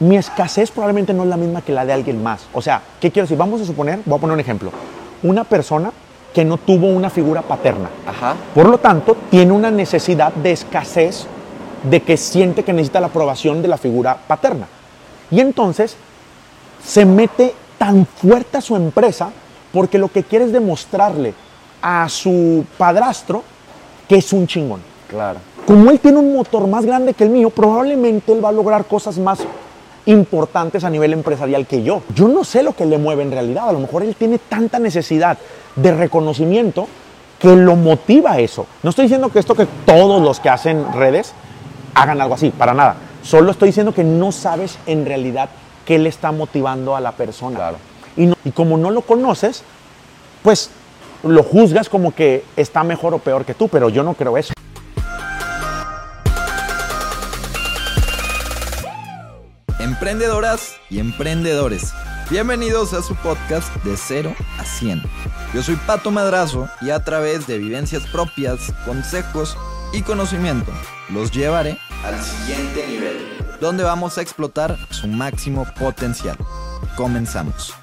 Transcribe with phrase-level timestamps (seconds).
[0.00, 2.46] mi escasez probablemente no es la misma que la de alguien más.
[2.52, 3.36] O sea, ¿qué quiero decir?
[3.36, 4.70] Vamos a suponer, voy a poner un ejemplo.
[5.22, 5.92] Una persona
[6.32, 7.88] que no tuvo una figura paterna.
[8.06, 8.36] Ajá.
[8.54, 11.26] Por lo tanto, tiene una necesidad de escasez
[11.82, 14.66] de que siente que necesita la aprobación de la figura paterna.
[15.30, 15.96] Y entonces
[16.84, 19.30] se mete tan fuerte a su empresa
[19.72, 21.34] porque lo que quiere es demostrarle
[21.82, 23.42] a su padrastro
[24.08, 24.80] que es un chingón.
[25.08, 25.38] Claro.
[25.66, 28.86] Como él tiene un motor más grande que el mío, probablemente él va a lograr
[28.86, 29.40] cosas más
[30.08, 32.02] importantes a nivel empresarial que yo.
[32.14, 33.68] Yo no sé lo que le mueve en realidad.
[33.68, 35.38] A lo mejor él tiene tanta necesidad
[35.76, 36.88] de reconocimiento
[37.38, 38.66] que lo motiva eso.
[38.82, 41.32] No estoy diciendo que esto que todos los que hacen redes
[41.94, 42.96] hagan algo así, para nada.
[43.22, 45.50] Solo estoy diciendo que no sabes en realidad
[45.84, 47.56] qué le está motivando a la persona.
[47.56, 47.76] Claro.
[48.16, 49.62] Y, no- y como no lo conoces,
[50.42, 50.70] pues
[51.22, 54.52] lo juzgas como que está mejor o peor que tú, pero yo no creo eso.
[60.00, 61.92] Emprendedoras y emprendedores,
[62.30, 65.02] bienvenidos a su podcast de 0 a 100.
[65.52, 69.58] Yo soy Pato Madrazo y a través de vivencias propias, consejos
[69.92, 70.70] y conocimiento
[71.08, 73.16] los llevaré al siguiente nivel,
[73.60, 76.36] donde vamos a explotar su máximo potencial.
[76.96, 77.74] Comenzamos.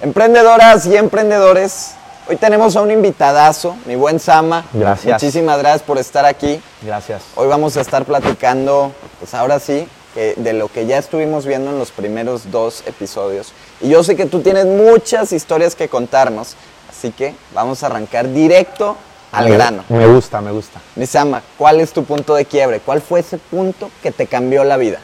[0.00, 1.94] Emprendedoras y emprendedores,
[2.28, 4.64] hoy tenemos a un invitadazo, mi buen Sama.
[4.72, 5.22] Gracias.
[5.22, 6.60] Muchísimas gracias por estar aquí.
[6.82, 7.22] Gracias.
[7.36, 11.70] Hoy vamos a estar platicando, pues ahora sí, que de lo que ya estuvimos viendo
[11.70, 13.52] en los primeros dos episodios.
[13.80, 16.54] Y yo sé que tú tienes muchas historias que contarnos,
[16.90, 18.96] así que vamos a arrancar directo
[19.32, 19.84] al Me- grano.
[19.88, 20.80] Me gusta, me gusta.
[20.96, 22.80] Mi Sama, ¿cuál es tu punto de quiebre?
[22.80, 24.98] ¿Cuál fue ese punto que te cambió la vida?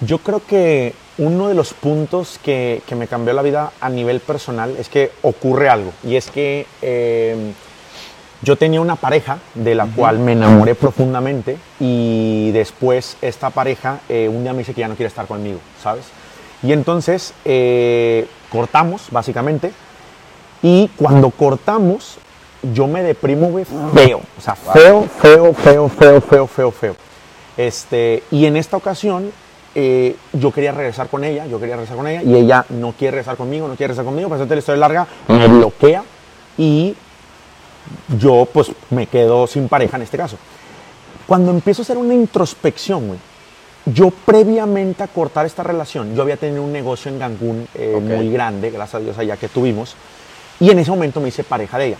[0.00, 4.20] Yo creo que uno de los puntos que, que me cambió la vida a nivel
[4.20, 5.92] personal es que ocurre algo.
[6.02, 7.52] Y es que eh,
[8.42, 14.28] yo tenía una pareja de la cual me enamoré profundamente y después esta pareja eh,
[14.28, 16.06] un día me dice que ya no quiere estar conmigo, ¿sabes?
[16.62, 19.72] Y entonces eh, cortamos, básicamente.
[20.62, 22.16] Y cuando cortamos,
[22.74, 24.20] yo me deprimo, güey, feo.
[24.38, 26.96] O sea, feo, feo, feo, feo, feo, feo, feo.
[27.58, 29.32] Este, y en esta ocasión,
[29.74, 33.12] eh, yo quería regresar con ella, yo quería regresar con ella, y ella no quiere
[33.12, 36.02] regresar conmigo, no quiere regresar conmigo, para hacerte la historia larga, me bloquea
[36.58, 36.94] y
[38.18, 40.36] yo pues me quedo sin pareja en este caso.
[41.26, 43.18] Cuando empiezo a hacer una introspección, güey,
[43.86, 48.02] yo previamente a cortar esta relación, yo había tenido un negocio en Cancún eh, Ok.
[48.02, 49.94] muy grande, gracias a Dios allá que tuvimos,
[50.58, 51.96] y en ese momento me hice pareja de ella.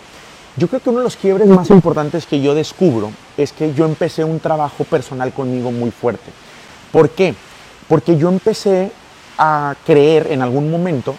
[0.57, 3.85] Yo creo que uno de los quiebres más importantes que yo descubro es que yo
[3.85, 6.29] empecé un trabajo personal conmigo muy fuerte.
[6.91, 7.33] ¿Por qué?
[7.91, 8.89] Porque yo empecé
[9.37, 11.13] a creer en algún momento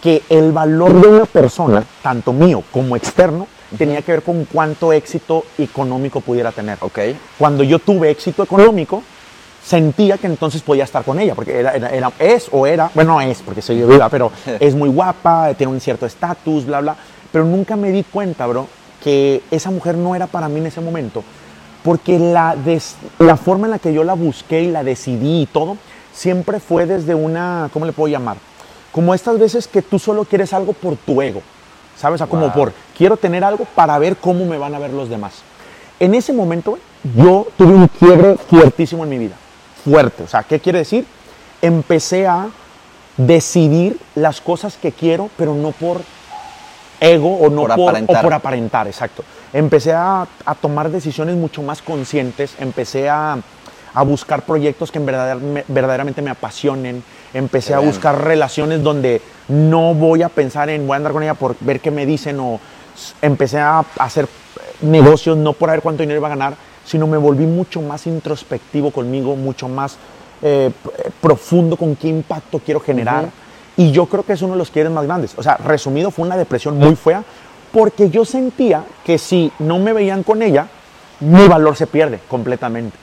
[0.00, 4.92] que el valor de una persona, tanto mío como externo, tenía que ver con cuánto
[4.92, 6.78] éxito económico pudiera tener.
[6.80, 6.96] ¿Ok?
[7.36, 9.02] Cuando yo tuve éxito económico,
[9.64, 13.14] sentía que entonces podía estar con ella, porque era, era- era- es o era, bueno,
[13.14, 14.30] no es, porque soy viuda, pero
[14.60, 16.96] es muy guapa, tiene un cierto estatus, bla, bla.
[17.32, 18.68] Pero nunca me di cuenta, bro,
[19.02, 21.24] que esa mujer no era para mí en ese momento,
[21.82, 25.46] porque la, des- la forma en la que yo la busqué y la decidí y
[25.46, 25.76] todo,
[26.16, 28.38] siempre fue desde una, ¿cómo le puedo llamar?
[28.90, 31.42] Como estas veces que tú solo quieres algo por tu ego,
[31.96, 32.16] ¿sabes?
[32.16, 32.52] O sea, como Wow.
[32.54, 35.34] por, quiero tener algo para ver cómo me van a ver los demás.
[36.00, 36.78] En ese momento,
[37.14, 39.34] yo tuve un quiebre fuertísimo en mi vida.
[39.84, 40.22] Fuerte.
[40.24, 41.06] O sea, ¿qué quiere decir?
[41.62, 42.48] Empecé a
[43.16, 46.00] decidir las cosas que quiero, pero no por
[47.00, 48.16] ego o no Por por, aparentar.
[48.16, 49.22] o por aparentar, exacto.
[49.52, 53.38] Empecé a, a tomar decisiones mucho más conscientes, empecé a,
[53.96, 57.02] a buscar proyectos que en verdad, me- verdaderamente me apasionen,
[57.32, 61.34] empecé a buscar relaciones donde no voy a pensar en voy a andar con ella
[61.34, 62.60] por ver qué me dicen o
[63.22, 64.28] empecé a hacer
[64.82, 66.54] negocios no por ver cuánto dinero iba a ganar,
[66.84, 69.96] sino me volví mucho más introspectivo conmigo, mucho más
[70.42, 73.24] eh, p- profundo con qué impacto quiero generar.
[73.78, 75.32] Y yo creo que es uno de los quiebres más grandes.
[75.38, 77.24] O sea, resumido, fue una depresión muy fea
[77.72, 80.66] porque yo sentía que si no me veían con ella,
[81.20, 82.96] mi valor se pierde completamente.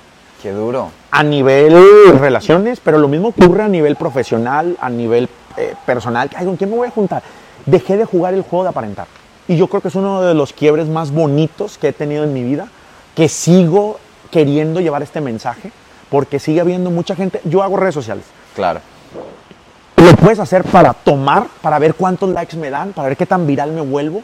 [0.44, 0.92] Qué duro.
[1.10, 6.30] A nivel relaciones, pero lo mismo ocurre a nivel profesional, a nivel eh, personal.
[6.36, 7.24] Ay, ¿Con quién me voy a juntar?
[7.66, 9.08] Dejé de jugar el juego de aparentar.
[9.48, 12.34] Y yo creo que es uno de los quiebres más bonitos que he tenido en
[12.34, 12.68] mi vida,
[13.16, 14.02] que sigo
[14.32, 15.72] queriendo llevar este mensaje,
[16.10, 17.40] porque sigue habiendo mucha gente.
[17.46, 18.26] Yo hago redes sociales.
[18.54, 18.82] Claro.
[19.96, 23.48] Lo puedes hacer para tomar, para ver cuántos likes me dan, para ver qué tan
[23.48, 24.22] viral me vuelvo.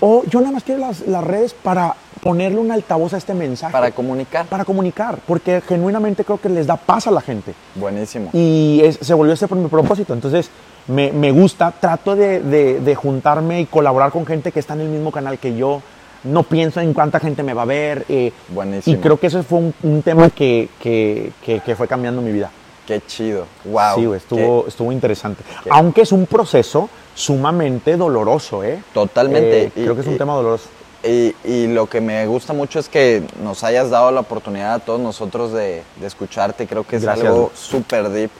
[0.00, 3.72] O yo nada más quiero las, las redes para ponerle un altavoz a este mensaje.
[3.72, 4.46] Para comunicar.
[4.46, 7.52] para comunicar, porque genuinamente creo que les da paz a la gente.
[7.74, 8.30] Buenísimo.
[8.32, 10.12] Y es- se volvió ese mi propósito.
[10.14, 10.48] Entonces,
[10.88, 14.82] me, me gusta, trato de, de- de juntarme y colaborar con gente que está en
[14.82, 15.82] el mismo canal que yo,
[16.24, 18.04] no pienso en cuánta gente me va a ver.
[18.08, 18.96] eh, Buenísimo.
[18.96, 22.30] Y creo que ese fue un, un tema que, que- que- que fue cambiando mi
[22.32, 22.50] vida.
[22.86, 23.46] Qué chido.
[23.64, 23.94] Wow.
[23.96, 25.42] Sí, estuvo, estuvo interesante.
[25.70, 28.82] Aunque es un proceso sumamente doloroso, ¿eh?
[28.94, 29.64] Totalmente.
[29.64, 30.68] Eh, creo que es un y- tema doloroso.
[31.04, 34.78] Y, y lo que me gusta mucho es que nos hayas dado la oportunidad a
[34.78, 36.66] todos nosotros de, de escucharte.
[36.68, 38.30] Creo que es Gracias, algo súper deep.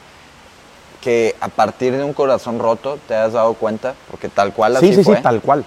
[1.01, 4.89] Que a partir de un corazón roto te has dado cuenta, porque tal cual así
[4.91, 5.65] Sí, sí, fue, sí, tal cual.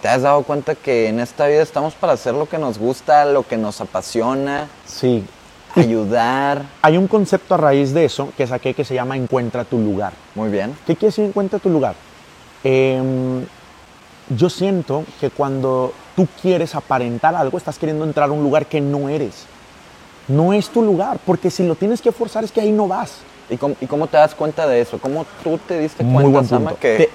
[0.00, 3.24] te has dado cuenta que en esta vida estamos para hacer lo que nos gusta,
[3.24, 5.24] lo que nos apasiona, Sí.
[5.76, 6.62] Ayudar.
[6.82, 10.12] Hay un concepto a raíz de eso que saqué que se llama encuentra tu lugar.
[10.34, 10.76] Muy bien.
[10.86, 11.94] ¿Qué quiere decir encuentra tu lugar?
[12.64, 13.44] Em,
[14.36, 18.80] yo siento que cuando tú quieres aparentar algo, estás queriendo entrar a un lugar que
[18.80, 19.44] no eres.
[20.28, 23.18] No es tu lugar, porque si lo tienes que forzar es que ahí no vas.
[23.48, 24.98] ¿Y cómo, y cómo te das cuenta de eso?
[24.98, 26.80] ¿Cómo tú te diste Muy cuenta, buen Sama, punto.
[26.80, 27.10] que Te-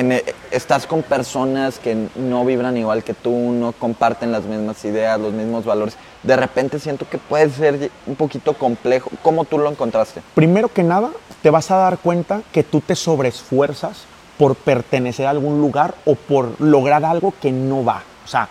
[0.00, 4.82] en, eh, estás con personas que no vibran igual que tú, no comparten las mismas
[4.86, 5.96] ideas, los mismos valores?
[6.22, 9.10] De repente siento que puede ser un poquito complejo.
[9.22, 10.22] ¿Cómo tú lo encontraste?
[10.34, 11.10] Primero que nada,
[11.42, 14.04] te vas a dar cuenta que tú te sobreesfuerzas
[14.38, 18.02] por pertenecer a algún lugar o por lograr algo que no va.
[18.24, 18.48] O sea,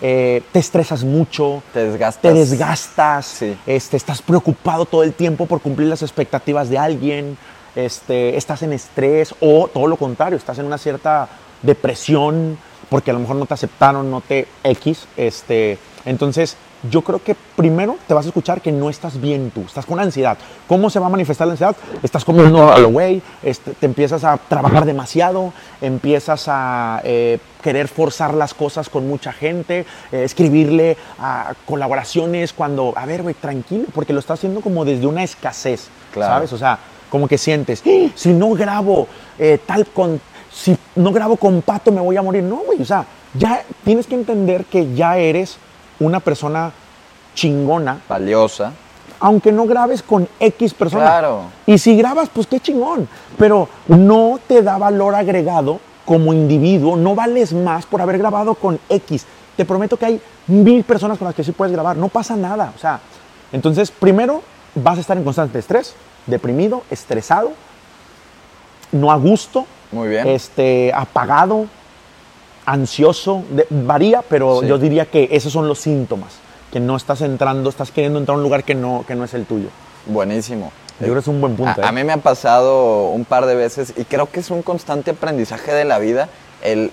[0.00, 2.22] eh, te estresas mucho, Te desgastas.
[2.22, 3.56] te desgastas, Sí.
[3.66, 7.38] este, estás preocupado todo el tiempo por cumplir las expectativas de alguien,
[7.76, 11.28] este, estás en estrés o todo lo contrario, estás en una cierta
[11.62, 12.58] depresión
[12.90, 15.06] porque a lo mejor no te aceptaron, no te X.
[15.16, 16.56] Este, entonces,
[16.90, 20.00] yo creo que primero te vas a escuchar que no estás bien tú, estás con
[20.00, 20.36] ansiedad.
[20.66, 21.76] ¿Cómo se va a manifestar la ansiedad?
[22.02, 27.86] Estás comiendo a lo güey, este, te empiezas a trabajar demasiado, empiezas a eh, querer
[27.88, 33.84] forzar las cosas con mucha gente, eh, escribirle a colaboraciones cuando, a ver, güey, tranquilo,
[33.94, 36.34] porque lo estás haciendo como desde una escasez, Claro.
[36.34, 36.52] ¿sabes?
[36.52, 36.78] O sea,
[37.10, 38.08] como que sientes, "¡Ah!
[38.14, 39.06] si no grabo
[39.38, 40.20] eh, tal con,
[40.52, 42.42] si no grabo con Pato me voy a morir.
[42.42, 45.56] No, güey, o sea, ya tienes que entender que ya eres
[46.00, 46.72] una persona
[47.34, 48.72] chingona, Valiosa.
[49.20, 51.04] aunque no grabes con X persona.
[51.04, 51.42] Claro.
[51.66, 53.08] Y si grabas, pues qué chingón.
[53.38, 58.78] Pero no te da valor agregado como individuo, no vales más por haber grabado con
[58.88, 59.24] X.
[59.56, 62.72] Te prometo que hay mil personas con las que sí puedes grabar, no pasa nada.
[62.74, 63.00] O sea,
[63.52, 64.42] entonces, primero
[64.74, 65.94] vas a estar en constante estrés,
[66.26, 67.52] deprimido, estresado,
[68.90, 70.26] no a gusto, Muy bien.
[70.26, 71.66] este, apagado,
[72.66, 74.66] ansioso, de- varía, pero Sí.
[74.68, 76.32] yo diría que esos son los síntomas,
[76.72, 79.34] que no estás entrando, estás queriendo entrar a un lugar que no, que no es
[79.34, 79.68] el tuyo.
[80.06, 80.72] Buenísimo.
[81.00, 81.80] Yo creo que es un buen punto.
[81.80, 81.88] A, ¿eh?
[81.88, 85.10] a mí me ha pasado un par de veces y creo que es un constante
[85.12, 86.28] aprendizaje de la vida
[86.62, 86.92] el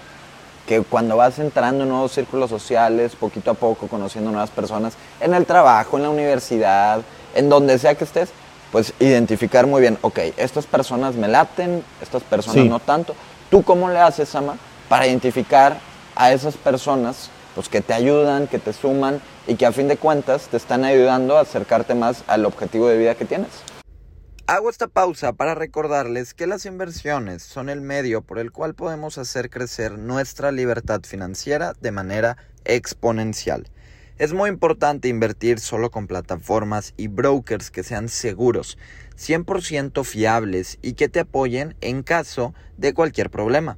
[0.65, 5.33] que cuando vas entrando en nuevos círculos sociales, poquito a poco conociendo nuevas personas, en
[5.33, 7.01] el trabajo, en la universidad,
[7.35, 8.29] en donde sea que estés,
[8.71, 12.69] pues identificar muy bien, ok, estas personas me laten, estas personas Sí.
[12.69, 13.15] no tanto.
[13.49, 14.57] ¿Tú cómo le haces, Sama,
[14.89, 15.79] para identificar
[16.15, 19.95] a esas personas pues, que te ayudan, que te suman y que a fin de
[19.95, 23.49] cuentas te están ayudando a acercarte más al objetivo de vida que tienes?
[24.47, 29.19] Hago esta pausa para recordarles que las inversiones son el medio por el cual podemos
[29.19, 33.67] hacer crecer nuestra libertad financiera de manera exponencial.
[34.17, 38.79] Es muy importante invertir solo con plataformas y brokers que sean seguros,
[39.17, 43.77] 100% fiables y que te apoyen en caso de cualquier problema.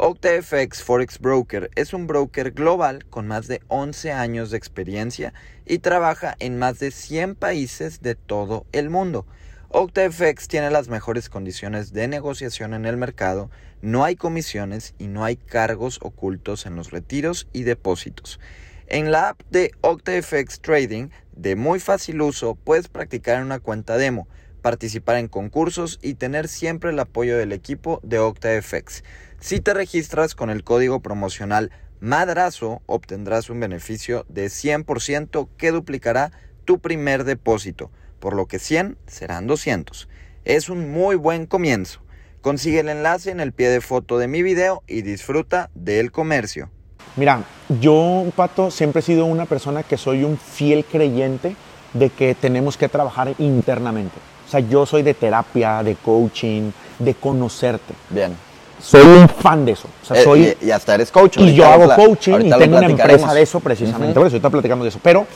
[0.00, 5.34] OctaFX Forex Broker es un broker global con más de 11 años de experiencia
[5.66, 9.26] y trabaja en más de 100 países de todo el mundo.
[9.70, 13.50] OctaFX tiene las mejores condiciones de negociación en el mercado,
[13.82, 18.38] no hay comisiones y no hay cargos ocultos en los retiros y depósitos.
[18.86, 24.28] En la app de OctaFX Trading, de muy fácil uso, puedes practicar una cuenta demo,
[24.62, 29.04] participar en concursos y tener siempre el apoyo del equipo de OctaFX.
[29.40, 36.32] Si te registras con el código promocional MADRAZO, obtendrás un beneficio de 100% que duplicará
[36.64, 40.08] tu primer depósito, por lo que 100 serán 200.
[40.44, 42.00] Es un muy buen comienzo.
[42.40, 46.70] Consigue el enlace en el pie de foto de mi video y disfruta del comercio.
[47.16, 47.42] Mira,
[47.80, 51.56] yo, Pato, siempre he sido una persona que soy un fiel creyente
[51.94, 54.14] de que tenemos que trabajar internamente.
[54.48, 57.92] O sea, yo soy de terapia, de coaching, de conocerte.
[58.08, 58.34] Bien.
[58.80, 59.88] Soy un fan de eso.
[60.02, 61.36] O sea, Eh, soy, y, y hasta eres coach.
[61.38, 64.12] y yo hago coaching y tengo una empresa de eso precisamente.
[64.12, 64.14] Ujú.
[64.20, 65.00] Por eso ahorita platicamos de eso.
[65.02, 65.26] Pero,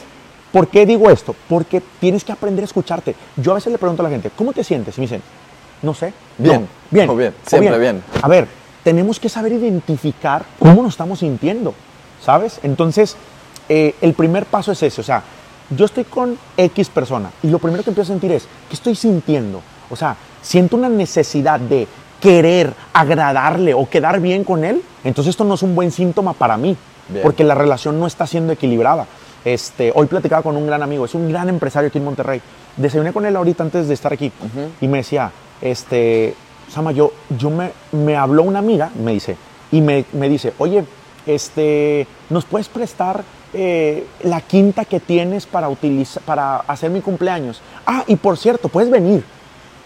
[0.50, 1.34] ¿por qué digo esto?
[1.48, 3.14] Porque tienes que aprender a escucharte.
[3.36, 4.96] Yo a veces le pregunto a la gente, ¿cómo te sientes?
[4.96, 5.22] Y me dicen,
[5.82, 6.14] no sé.
[6.38, 7.10] Bien, No, bien.
[7.10, 8.02] o bien, o siempre bien.
[8.22, 8.46] A ver,
[8.84, 11.74] tenemos que saber identificar cómo nos estamos sintiendo,
[12.24, 12.60] ¿sabes?
[12.62, 13.16] Entonces,
[13.68, 15.00] eh, el primer paso es ese.
[15.00, 15.22] O sea,
[15.70, 18.94] yo estoy con X persona y lo primero que empiezo a sentir es, ¿qué estoy
[18.94, 19.60] sintiendo?
[19.90, 21.86] O sea, siento una necesidad de
[22.20, 26.56] querer agradarle o quedar bien con él, entonces esto no es un buen síntoma para
[26.56, 26.76] mí.
[27.08, 27.22] Bien.
[27.22, 29.06] porque la relación no está siendo equilibrada.
[29.44, 32.40] Este, hoy platicaba con un gran amigo, es un gran empresario aquí en Monterrey.
[32.76, 34.30] Desayuné con él ahorita antes de estar aquí
[34.80, 36.34] y me decía, este,
[36.68, 39.36] Sama, yo, yo me, me habló una amiga, me dice,
[39.72, 40.84] y me, me dice, oye,
[41.26, 47.60] este, ¿nos puedes prestar eh, la quinta que tienes para, utilizar, para hacer mi cumpleaños?
[47.86, 49.24] Ah, y por cierto, puedes venir.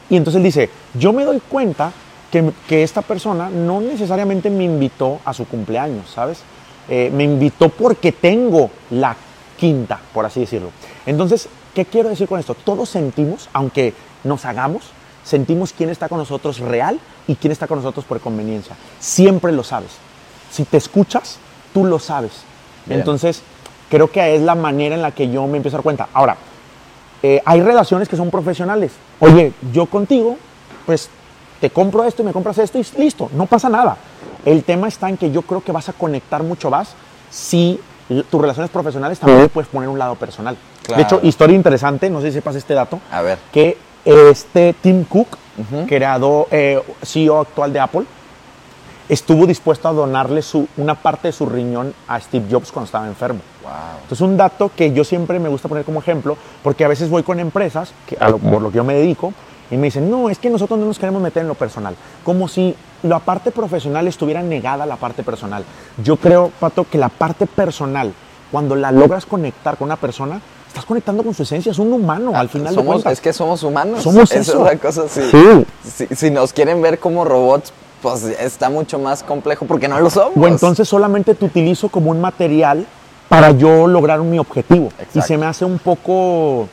[0.09, 1.93] Y entonces él dice, yo me doy cuenta
[2.31, 6.43] que, que esta persona no necesariamente me invitó a su cumpleaños, ¿sabes?
[6.89, 9.17] Eh, me invitó porque tengo la
[9.59, 10.71] quinta, por así decirlo.
[11.05, 12.55] Entonces, ¿qué quiero decir con esto?
[12.55, 13.93] Todos sentimos, aunque
[14.23, 14.85] nos hagamos,
[15.25, 18.77] sentimos quién está con nosotros real y quién está con nosotros por conveniencia.
[19.01, 19.91] Siempre lo sabes.
[20.51, 21.39] Si te escuchas,
[21.75, 22.33] tú lo sabes.
[22.87, 23.01] Bien.
[23.01, 23.43] Entonces,
[23.89, 26.09] creo que es la manera en la que yo me empiezo a dar cuenta.
[26.13, 26.37] Ahora,
[27.23, 28.93] eh, hay relaciones que son profesionales.
[29.21, 30.37] Oye, yo contigo,
[30.85, 31.09] pues
[31.61, 33.97] te compro esto y me compras esto y listo, no pasa nada.
[34.45, 36.95] El tema está en que yo creo que vas a conectar mucho más
[37.31, 37.81] si
[38.31, 40.57] tus relaciones profesionales también le puedes poner un lado personal.
[40.83, 40.99] Claro.
[40.99, 43.39] De hecho, historia interesante, no sé si sepas este dato, A ver.
[43.53, 45.37] que este Tim Cook,
[45.89, 48.05] creado, eh, CEO actual de Apple,
[49.09, 53.07] estuvo dispuesto a donarle su, una parte de su riñón a Steve Jobs cuando estaba
[53.07, 53.41] enfermo.
[53.67, 54.01] Wow.
[54.03, 57.23] Entonces, un dato que yo siempre me gusta poner como ejemplo, porque a veces voy
[57.23, 59.33] con empresas, que a lo- por lo que yo me dedico,
[59.71, 61.97] y me dicen, no, es que nosotros no nos queremos meter en lo personal.
[62.25, 65.65] Como si la parte profesional estuviera negada a la parte personal.
[66.03, 68.13] Yo creo, Pato, que la parte personal,
[68.53, 72.31] cuando la logras conectar con una persona, estás conectando con su esencia, es un humano,
[72.37, 73.15] al final de somos, cuentas.
[73.15, 74.05] es que somos humanos.
[74.05, 74.67] Somos Esa eso.
[74.69, 75.21] es la cosa, sí.
[75.33, 76.07] Sí.
[76.07, 80.11] Si, si nos quieren ver como robots, pues está mucho más complejo porque no lo
[80.11, 80.37] somos.
[80.37, 82.87] O entonces solamente te utilizo como un material
[83.29, 84.91] para yo lograr mi objetivo.
[85.15, 86.69] Y se me hace un poco...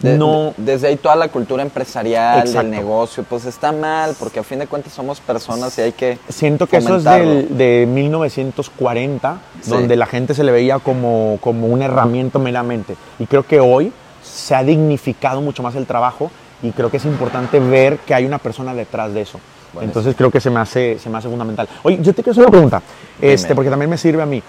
[0.00, 0.52] De- no...
[0.56, 2.58] de- desde ahí toda la cultura empresarial, Exacto.
[2.58, 6.18] del negocio, pues está mal, porque a fin de cuentas somos personas y hay que.
[6.28, 9.70] Siento que eso es del- de 1940, Sí.
[9.70, 12.96] donde la gente se le veía como, como una herramienta meramente.
[13.18, 13.92] Y creo que hoy
[14.22, 16.30] se ha dignificado mucho más el trabajo
[16.62, 19.38] y creo que es importante ver que hay una persona detrás de eso.
[19.80, 21.68] Entonces creo que se me, hace, se me hace fundamental.
[21.82, 22.82] Oye, yo te quiero hacer una pregunta,
[23.20, 24.42] este, porque también me sirve a mí.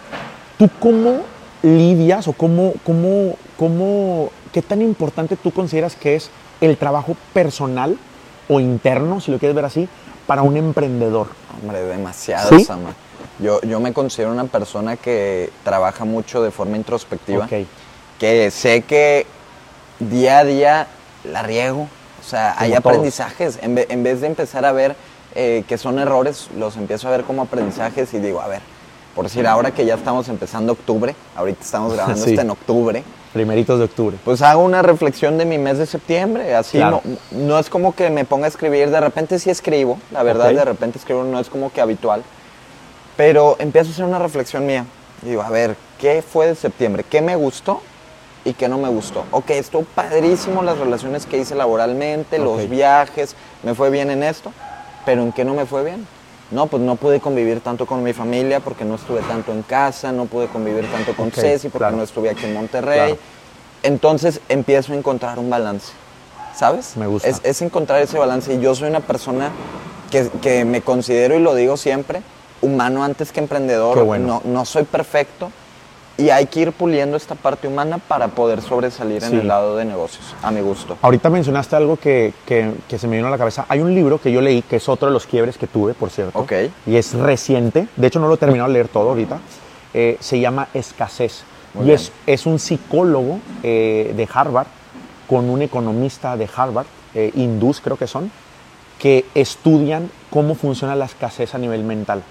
[0.58, 1.22] ¿Tú cómo
[1.66, 6.30] lidias o cómo, cómo, cómo, qué tan importante tú consideras que es
[6.62, 7.98] el trabajo personal
[8.48, 9.90] o interno, si lo quieres ver así,
[10.28, 11.28] para un emprendedor?
[11.62, 12.64] Hombre, demasiado, ¿Sí?
[12.64, 12.94] Sama.
[13.40, 17.48] Yo, yo me considero una persona que trabaja mucho de forma introspectiva.
[18.20, 19.26] Que sé que
[20.00, 20.88] día a día
[21.26, 21.90] la riego.
[22.22, 22.80] O sea, hay todos.
[22.80, 23.60] aprendizajes.
[23.62, 24.96] En, en vez de empezar a ver
[25.34, 28.62] eh, que son errores, los empiezo a ver como aprendizajes y digo, a ver,
[29.16, 32.32] por decir, ahora que ya estamos empezando octubre, ahorita estamos grabando Sí.
[32.32, 33.04] esto en octubre,
[33.34, 34.18] Primeritos de octubre.
[34.24, 36.56] pues hago una reflexión de mi mes de septiembre.
[36.56, 37.02] Así Claro.
[37.32, 40.54] no, no es como que me ponga a escribir, de repente sí escribo, la verdad,
[40.54, 42.24] de repente escribo, no es como que habitual.
[43.18, 44.86] Pero empiezo a hacer una reflexión mía.
[45.24, 47.04] Y digo, a ver, ¿qué fue de septiembre?
[47.10, 47.82] ¿Qué me gustó
[48.44, 49.24] y qué no me gustó?
[49.32, 54.52] Ok, estuvo padrísimo las relaciones que hice laboralmente, los viajes, me fue bien en esto,
[55.06, 56.06] pero ¿en qué no me fue bien?
[56.52, 60.12] No, pues no pude convivir tanto con mi familia porque no estuve tanto en casa,
[60.12, 61.98] no pude convivir tanto con Ok, Ceci porque claro.
[61.98, 62.98] no estuve aquí en Monterrey.
[63.14, 63.18] Claro.
[63.84, 65.94] Entonces empiezo a encontrar un balance,
[66.56, 66.96] ¿sabes?
[66.98, 67.28] Me gusta.
[67.28, 69.52] Es, es encontrar ese balance y yo soy una persona
[70.12, 72.22] que, que me considero y lo digo siempre,
[72.62, 73.96] humano antes que emprendedor.
[73.96, 74.42] Qué bueno.
[74.44, 75.52] no, no soy perfecto
[76.18, 79.34] y hay que ir puliendo esta parte humana para poder sobresalir Sí.
[79.34, 80.98] en el lado de negocios, a mi gusto.
[81.02, 83.66] Ahorita mencionaste algo que, que- que se me vino a la cabeza.
[83.68, 86.10] Hay un libro que yo leí, que es otro de los quiebres que tuve, por
[86.10, 86.40] cierto.
[86.40, 86.54] Ok.
[86.88, 87.88] Y es reciente.
[87.98, 89.40] De hecho, no lo he terminado de leer todo ahorita.
[89.94, 91.44] Eh, se llama Escasez.
[91.74, 94.68] Muy y es, es un psicólogo eh, de Harvard
[95.28, 98.32] con un economista de Harvard, eh, hindús creo que son,
[99.00, 102.24] que estudian cómo funciona la escasez a nivel mental.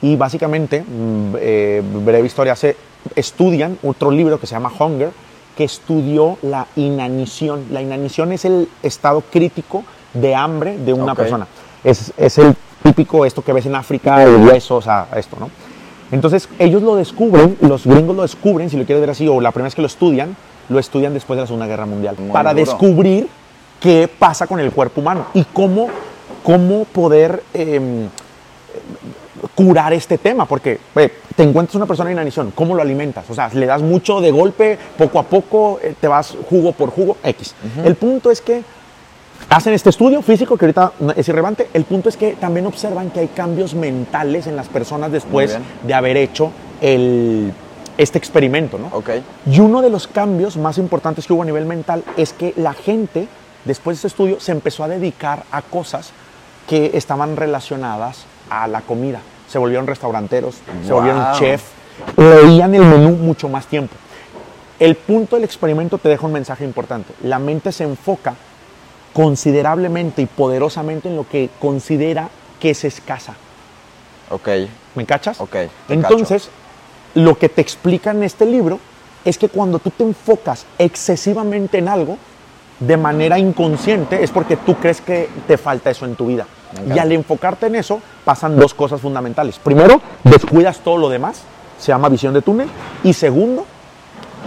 [0.00, 2.76] Y básicamente, mm, eh, breve historia, se
[3.16, 5.10] estudian otro libro que se llama Hunger,
[5.56, 7.66] que estudió la inanición.
[7.70, 9.84] La inanición es el estado crítico
[10.14, 11.46] de hambre de una persona.
[11.82, 15.50] Es, es el típico esto que ves en África, el hueso, o sea, esto, ¿no?
[16.10, 19.50] Entonces, ellos lo descubren, los gringos lo descubren, si lo quieres ver así, o la
[19.50, 20.36] primera vez que lo estudian,
[20.68, 22.64] lo estudian después de la Segunda Guerra Mundial, Muy para duro.
[22.64, 23.28] descubrir
[23.80, 25.88] qué pasa con el cuerpo humano y cómo,
[26.42, 28.08] cómo poder em,
[29.54, 33.30] curar este tema, porque eh, te encuentras una persona en inanición, ¿cómo lo alimentas?
[33.30, 36.90] O sea, le das mucho de golpe, poco a poco, eh, te vas jugo por
[36.90, 37.54] jugo, X.
[37.84, 38.64] El punto es que
[39.48, 43.20] hacen este estudio físico que ahorita es irrelevante, el punto es que también observan que
[43.20, 47.52] hay cambios mentales en las personas después de haber hecho el,
[47.96, 48.88] este experimento, ¿no?
[48.88, 49.10] Ok.
[49.46, 52.74] Y uno de los cambios más importantes que hubo a nivel mental es que la
[52.74, 53.28] gente,
[53.64, 56.10] después de este estudio, se empezó a dedicar a cosas
[56.66, 59.20] que estaban relacionadas a la comida.
[59.48, 60.96] Se volvieron restauranteros, se Wow.
[61.02, 61.62] volvieron chef,
[62.16, 63.94] leían el menú mucho más tiempo.
[64.78, 67.12] El punto del experimento te deja un mensaje importante.
[67.22, 68.34] La mente se enfoca
[69.12, 72.28] considerablemente y poderosamente en lo que considera
[72.60, 73.34] que es escasa.
[74.30, 74.48] Ok.
[74.94, 75.40] ¿Me cachas?
[75.40, 75.56] Ok,
[75.88, 76.50] Entonces,
[77.14, 78.78] lo que te explica en este libro
[79.24, 82.16] es que cuando tú te enfocas excesivamente en algo,
[82.80, 86.46] de manera inconsciente, es porque tú crees que te falta eso en tu vida.
[86.94, 89.58] Y al enfocarte en eso, pasan dos cosas fundamentales.
[89.58, 91.42] Primero, descuidas todo lo demás,
[91.78, 92.68] se llama visión de túnel.
[93.04, 93.64] Y segundo,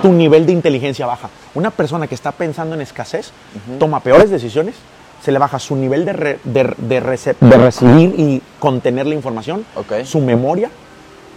[0.01, 1.29] tu nivel de inteligencia baja.
[1.55, 3.31] Una persona que está pensando en escasez
[3.79, 4.75] toma peores decisiones,
[5.23, 9.15] se le baja su nivel de, re- de- de rece- de recibir y contener la
[9.15, 9.65] información,
[10.05, 10.69] su memoria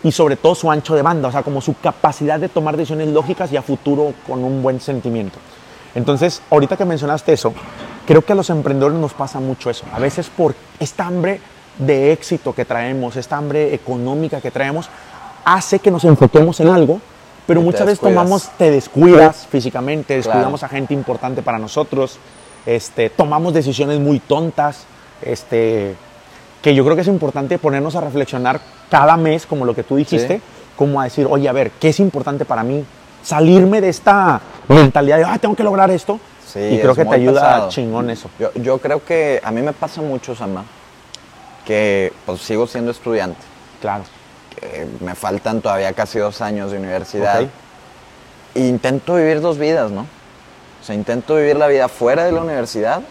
[0.02, 3.08] y sobre todo su ancho de banda, o sea, como su capacidad de tomar decisiones
[3.08, 5.38] lógicas y a futuro con un buen sentimiento.
[5.94, 7.52] Entonces, ahorita que mencionaste eso,
[8.06, 9.84] creo que a los emprendedores nos pasa mucho eso.
[9.92, 11.40] A veces por esta hambre
[11.78, 14.88] de éxito que traemos, esta hambre económica que traemos,
[15.44, 17.00] hace que nos enfoquemos en algo,
[17.46, 22.18] pero Y muchas veces tomamos, te descuidas físicamente, descuidamos a gente importante para nosotros,
[22.64, 24.84] este, tomamos decisiones muy tontas,
[25.20, 25.94] este,
[26.62, 29.96] que yo creo que es importante ponernos a reflexionar cada mes, como lo que tú
[29.96, 30.42] dijiste, Sí.
[30.76, 32.84] como a decir, oye, a ver, ¿qué es importante para mí?
[33.22, 36.18] Salirme de esta mentalidad de, ah, tengo que lograr esto.
[36.54, 37.68] Sí, y creo es que te ayuda pesado.
[37.68, 38.30] chingón eso.
[38.38, 40.64] Yo, yo creo que a mí me pasa mucho, Sama,
[41.66, 43.40] que pues sigo siendo estudiante.
[43.82, 44.04] Claro.
[44.58, 47.42] que me faltan todavía casi dos años de universidad.
[47.42, 47.48] Ok.
[48.54, 50.02] E intento vivir dos vidas, ¿no?
[50.80, 53.02] O sea, intento vivir la vida fuera de la universidad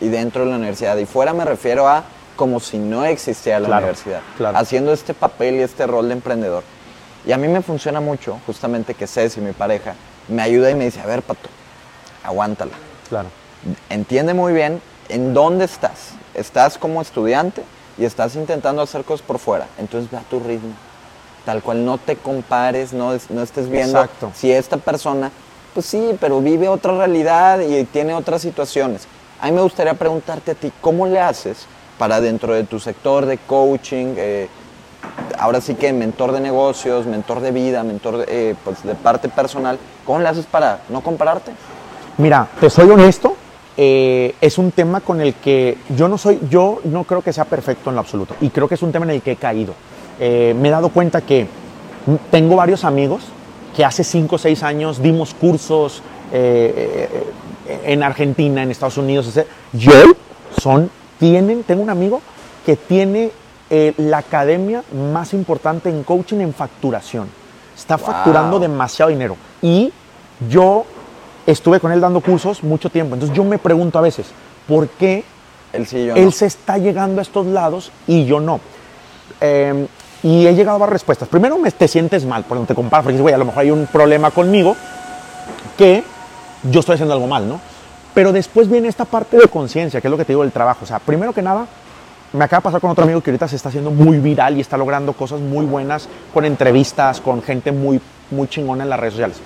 [0.00, 0.96] y dentro de la universidad.
[0.98, 2.04] Y fuera me refiero a
[2.36, 4.20] como si no existiera la Claro, universidad.
[4.36, 4.56] claro.
[4.58, 6.62] Haciendo este papel y este rol de emprendedor.
[7.26, 9.94] Y a mí me funciona mucho, justamente que Ceci, mi pareja,
[10.28, 11.48] me ayuda y me dice, a ver, Pato,
[12.22, 12.72] aguántala.
[13.14, 13.28] Claro.
[13.90, 16.14] Entiende muy bien en dónde estás.
[16.34, 17.62] Estás como estudiante
[17.96, 19.68] y estás intentando hacer cosas por fuera.
[19.78, 20.72] Entonces ve a tu ritmo.
[21.44, 24.32] Tal cual no te compares, no, no estés viendo Exacto.
[24.34, 25.30] si esta persona,
[25.74, 29.06] pues sí, pero vive otra realidad y tiene otras situaciones.
[29.40, 31.66] A mí me gustaría preguntarte a ti, ¿cómo le haces
[31.98, 34.48] para dentro de tu sector de coaching, eh,
[35.38, 39.28] ahora sí que mentor de negocios, mentor de vida, mentor de, eh, pues de parte
[39.28, 41.52] personal, ¿cómo le haces para no compararte?
[42.18, 43.36] Mira, te soy honesto,
[43.76, 47.44] eh, es un tema con el que yo no soy, yo no creo que sea
[47.44, 48.34] perfecto en lo absoluto.
[48.40, 49.74] Y creo que es un tema en el que he caído.
[50.20, 51.46] Eh, me he dado cuenta que
[52.30, 53.22] tengo varios amigos
[53.76, 57.08] que hace 5 o 6 años dimos cursos eh,
[57.66, 59.48] eh, en Argentina, en Estados Unidos, etc.
[59.72, 59.92] Yo
[60.60, 62.20] son, tienen, tengo un amigo
[62.64, 63.32] que tiene
[63.70, 67.28] eh, la academia más importante en coaching en facturación.
[67.76, 68.06] Está Wow.
[68.06, 69.36] facturando demasiado dinero.
[69.60, 69.92] Y
[70.48, 70.84] yo
[71.46, 73.14] estuve con él dando cursos mucho tiempo.
[73.14, 74.26] Entonces yo me pregunto a veces,
[74.66, 75.24] ¿por qué
[75.72, 76.30] Él sí no.
[76.30, 78.60] se está llegando a estos lados y yo no?
[79.40, 79.86] Eh,
[80.22, 81.28] y he llegado a varias respuestas.
[81.28, 83.60] Primero, me, te sientes mal por donde te comparas, porque dices, güey, a lo mejor
[83.60, 84.74] hay un problema conmigo
[85.76, 86.02] que
[86.62, 87.60] yo estoy haciendo algo mal, ¿no?
[88.14, 90.84] Pero después viene esta parte de conciencia, que es lo que te digo del trabajo.
[90.84, 91.66] O sea, primero que nada,
[92.32, 94.60] me acaba de pasar con otro amigo que ahorita se está haciendo muy viral y
[94.60, 99.14] está logrando cosas muy buenas con entrevistas, con gente muy, muy chingona en las redes
[99.14, 99.40] sociales.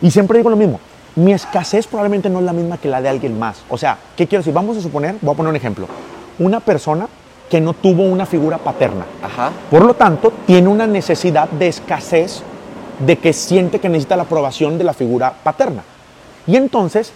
[0.00, 0.80] Y siempre digo lo mismo,
[1.16, 3.62] mi escasez probablemente no es la misma que la de alguien más.
[3.68, 4.54] O sea, ¿qué quiero decir?
[4.54, 5.86] Vamos a suponer, voy a poner un ejemplo,
[6.38, 7.08] una persona
[7.48, 9.04] que no tuvo una figura paterna.
[9.22, 9.50] Ajá.
[9.70, 12.42] Por lo tanto, tiene una necesidad de escasez
[13.00, 15.82] de que siente que necesita la aprobación de la figura paterna.
[16.46, 17.12] Y entonces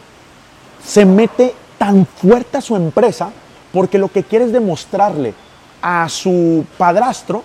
[0.85, 3.31] se mete tan fuerte a su empresa
[3.73, 5.35] porque lo que quiere es demostrarle
[5.83, 7.43] a su padrastro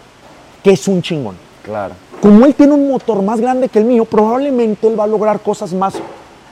[0.63, 1.35] que es un chingón.
[1.63, 1.93] Claro.
[2.21, 5.39] Como él tiene un motor más grande que el mío, probablemente él va a lograr
[5.39, 5.93] cosas más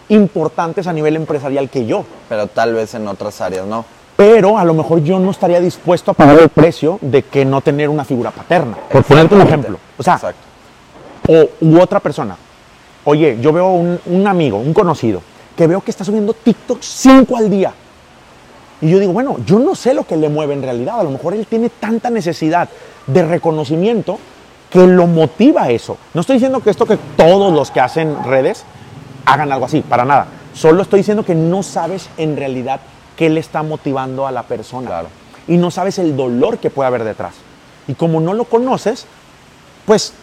[0.10, 2.06] importantes a nivel empresarial que yo.
[2.30, 3.86] Pero tal vez en otras áreas no.
[4.16, 7.62] Pero a lo mejor yo no estaría dispuesto a pagar el precio de que no
[7.62, 8.76] tener una figura paterna.
[8.92, 9.78] Por ponerte un ejemplo.
[9.98, 10.42] O sea, Exacto.
[11.28, 12.36] o u otra persona.
[13.04, 15.22] Oye, yo veo un, un amigo, un conocido,
[15.56, 17.74] que veo que está subiendo TikTok 5 al día.
[18.82, 21.00] Y yo digo, bueno, yo no sé lo que le mueve en realidad.
[21.00, 22.70] A lo mejor él tiene tanta necesidad
[23.06, 24.20] de reconocimiento
[24.70, 25.98] que lo motiva a eso.
[26.14, 28.66] No estoy diciendo que esto que todos los que hacen redes
[29.28, 30.28] hagan algo así, para nada.
[30.54, 32.80] Solo estoy diciendo que no sabes en realidad
[33.16, 34.88] qué le está motivando a la persona.
[34.88, 35.10] Claro.
[35.48, 37.36] Y no sabes el dolor que puede haber detrás.
[37.88, 39.06] Y como no lo conoces,
[39.86, 40.14] pues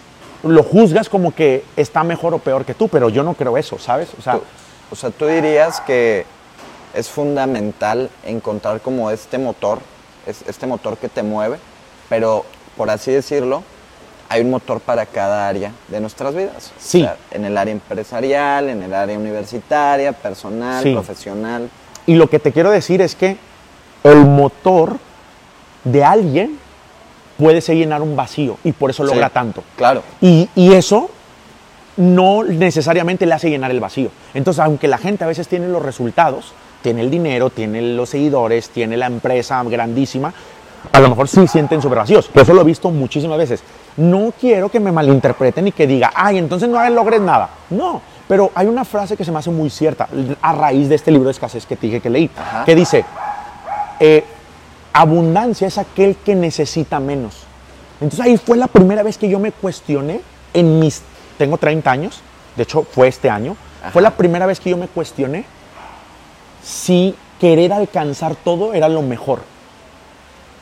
[0.42, 3.78] lo juzgas como que está mejor o peor que tú, pero yo no creo eso,
[3.78, 4.08] ¿sabes?
[4.18, 4.42] O sea, Tú-
[4.90, 6.26] o sea, tú dirías que
[6.94, 9.78] es fundamental encontrar como este motor,
[10.26, 11.58] es- este motor que te mueve,
[12.08, 12.44] pero
[12.76, 13.62] por así decirlo,
[14.34, 16.72] hay un motor para cada área de nuestras vidas.
[16.78, 17.06] Sí.
[17.30, 20.92] en el área empresarial, en el área universitaria, personal, Sí.
[20.92, 21.68] profesional.
[22.06, 23.36] y lo que te quiero decir es que
[24.02, 24.98] el motor
[25.84, 26.58] de alguien
[27.38, 29.10] puede ser llenar un vacío y por eso Sí.
[29.10, 29.62] logra tanto.
[29.76, 30.02] Claro.
[30.20, 31.08] Y, y eso
[31.96, 34.10] no necesariamente le hace llenar el vacío.
[34.34, 38.68] Entonces, aunque la gente a veces tiene los resultados, tiene el dinero, tiene los seguidores,
[38.68, 40.34] tiene la empresa grandísima,
[40.92, 42.28] a lo mejor sí sienten súper vacíos.
[42.32, 43.62] Pero eso lo he visto muchísimas veces.
[43.96, 47.48] No quiero que me malinterpreten y que diga, ay, entonces no logres nada.
[47.70, 50.08] No, pero hay una frase que se me hace muy cierta
[50.42, 52.64] a raíz de este libro de escasez que te dije que leí, Ajá.
[52.64, 53.04] que dice,
[54.00, 54.24] eh,
[54.92, 57.44] abundancia es aquel que necesita menos.
[58.00, 60.20] Entonces ahí fue la primera vez que yo me cuestioné
[60.52, 61.02] en mis,
[61.38, 62.20] tengo 30 años,
[62.56, 63.56] de hecho fue este año,
[63.92, 65.44] fue la primera vez que yo me cuestioné
[66.62, 69.40] si querer alcanzar todo era lo mejor.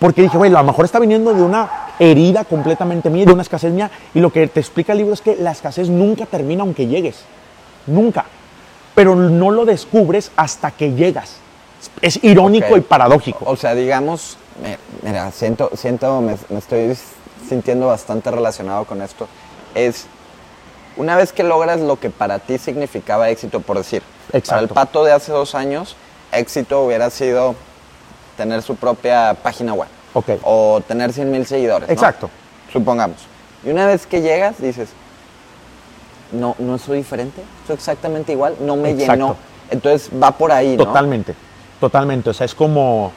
[0.02, 3.42] Porque dije, bueno, a lo mejor está viniendo de una herida completamente mía, de una
[3.42, 6.62] escasez mía, y lo que te explica el libro es que la escasez nunca termina
[6.64, 7.20] aunque llegues,
[7.86, 8.24] nunca.
[8.96, 11.36] Pero no lo descubres hasta que llegas.
[12.00, 12.78] Es irónico Ok.
[12.78, 13.44] y paradójico.
[13.48, 14.76] O sea, digamos, mi-
[15.08, 16.98] mira, siento, siento, me, me estoy
[17.48, 19.28] sintiendo bastante relacionado con esto.
[19.76, 20.06] Es
[20.96, 24.74] una vez que logras lo que para ti significaba éxito, por decir, para el Exacto.
[24.74, 25.94] pato de hace dos años,
[26.32, 27.54] éxito hubiera sido
[28.36, 29.88] tener su propia página web.
[30.14, 30.30] Ok.
[30.44, 31.88] O tener 100 mil seguidores.
[31.88, 31.92] ¿no?
[31.92, 32.30] Exacto.
[32.72, 33.18] Supongamos.
[33.64, 34.90] Y una vez que llegas, dices,
[36.32, 39.12] no, no soy diferente, soy exactamente igual, no me Exacto.
[39.12, 39.36] llenó.
[39.70, 40.84] Entonces va por ahí, ¿no?
[40.84, 41.34] Totalmente,
[41.80, 42.30] totalmente.
[42.30, 43.12] O sea, es como,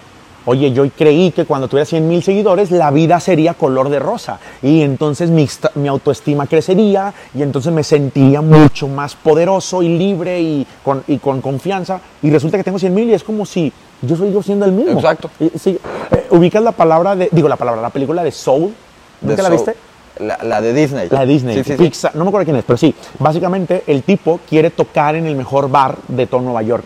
[0.45, 4.39] oye, yo creí que cuando tuviera 100 mil seguidores la vida sería color de rosa
[4.61, 10.67] y entonces mi autoestima crecería y entonces me sentiría mucho más poderoso y libre y
[10.83, 14.15] con, y con confianza y resulta que tengo 100 mil y es como si yo
[14.15, 14.99] soy yo siendo el mismo.
[14.99, 15.29] Exacto.
[15.59, 15.79] Sí,
[16.11, 18.73] eh, ubicas la palabra de, digo la palabra, la película de Soul,
[19.21, 19.57] ¿nunca la Soul.
[19.57, 19.75] viste?
[20.19, 21.09] La, la de Disney.
[21.09, 21.83] La de Disney, Sí, sí, sí.
[21.83, 22.95] Pixar, no me acuerdo quién es, pero sí.
[23.19, 26.83] Básicamente, el tipo quiere tocar en el mejor bar de todo Nueva York.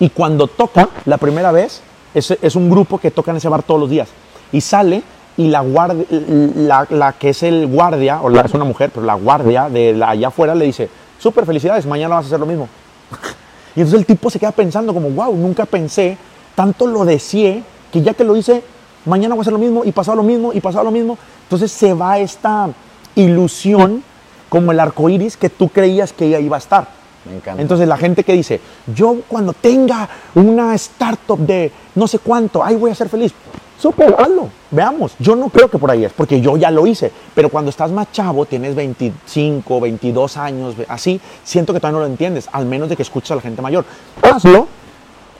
[0.00, 1.82] Y cuando toca, la primera vez,
[2.14, 4.08] es, es un grupo que toca en ese bar todos los días.
[4.50, 5.02] Y sale
[5.36, 9.04] y la, guardia, la, la que es el guardia, o la, es una mujer, pero
[9.04, 12.68] la guardia de allá afuera le dice, súper felicidades, mañana vas a hacer lo mismo.
[13.76, 16.16] Y entonces el tipo se queda pensando como, wow, nunca pensé,
[16.54, 17.62] tanto lo deseé,
[17.92, 18.62] que ya que lo hice,
[19.04, 21.18] mañana voy a hacer lo mismo, y pasado lo mismo, y pasado lo mismo.
[21.44, 22.68] Entonces se va esta
[23.14, 24.02] ilusión
[24.48, 26.88] como el arco iris que tú creías que ya iba a estar.
[27.24, 27.62] Me encanta.
[27.62, 28.60] Entonces la gente que dice,
[28.94, 33.32] yo cuando tenga una startup de no sé cuánto, ahí voy a ser feliz.
[33.78, 35.14] Súper, hazlo, veamos.
[35.18, 37.10] Yo no creo que por ahí es, porque yo ya lo hice.
[37.34, 42.10] Pero cuando estás más chavo, tienes 25, 22 años, así, siento que todavía no lo
[42.10, 43.84] entiendes, al menos de que escuches a la gente mayor.
[44.22, 44.68] Hazlo,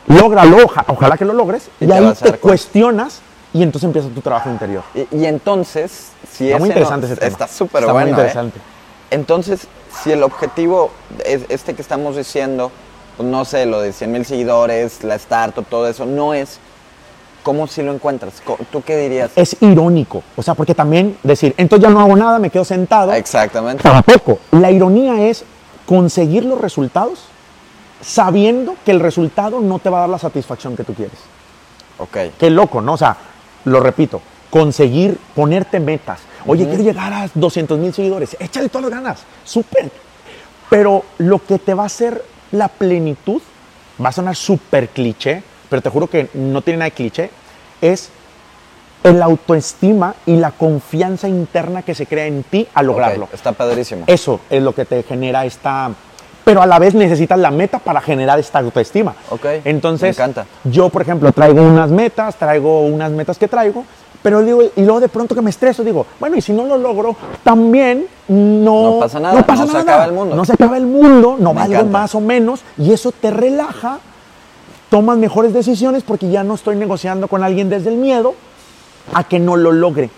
[0.06, 2.38] lógralo, oja- ojalá que lo logres, Y ahí te cuenta.
[2.38, 3.20] cuestionas
[3.52, 4.82] y entonces empieza tu trabajo interior.
[4.94, 7.28] Y, y entonces, si Está muy no- interesante ese tema.
[7.28, 8.02] Está súper muy.
[8.04, 8.08] ¿eh?
[8.10, 8.60] interesante.
[9.10, 9.66] Entonces,
[10.02, 10.90] si el objetivo
[11.24, 12.72] es este que estamos diciendo,
[13.16, 16.58] pues, no sé, lo de 100 mil seguidores, la startup, todo eso, no es,
[17.44, 18.42] ¿cómo si lo encuentras?
[18.72, 19.30] ¿Tú qué dirías?
[19.36, 23.12] Es irónico, o sea, porque también decir, entonces ya no hago nada, me quedo sentado.
[23.12, 23.82] Exactamente.
[23.84, 24.40] Tampoco.
[24.50, 25.44] La ironía es
[25.86, 27.20] conseguir los resultados
[28.00, 31.18] sabiendo que el resultado no te va a dar la satisfacción que tú quieres.
[31.98, 32.16] Ok.
[32.38, 32.94] Qué loco, ¿no?
[32.94, 33.16] O sea,
[33.64, 36.20] lo repito, conseguir ponerte metas.
[36.46, 38.36] Oye, quiero llegar a 200 mil seguidores.
[38.38, 39.24] Échale todas las ganas.
[39.44, 39.90] Súper.
[40.68, 43.40] Pero lo que te va a hacer la plenitud,
[44.02, 47.30] va a sonar súper cliché, pero te juro que no tiene nada de cliché,
[47.80, 48.10] es
[49.02, 53.28] el autoestima y la confianza interna que se crea en ti al lograrlo.
[53.32, 54.04] Está padrísimo.
[54.06, 55.90] Eso es lo que te genera esta...
[56.44, 59.14] Pero a la vez necesitas la meta para generar esta autoestima.
[59.30, 60.46] Ok, Entonces, me encanta.
[60.64, 63.84] yo, por ejemplo, traigo unas metas, traigo unas metas que traigo,
[64.22, 66.76] pero digo, y luego de pronto que me estreso, digo, bueno, y si no lo
[66.76, 70.36] logro, también no, No pasa nada, no se acaba el mundo.
[70.36, 71.98] No se acaba el mundo, no Me valgo encanta.
[71.98, 73.98] más o menos, y eso te relaja,
[74.90, 78.34] tomas mejores decisiones porque ya no estoy negociando con alguien desde el miedo
[79.12, 80.10] a que no lo logre.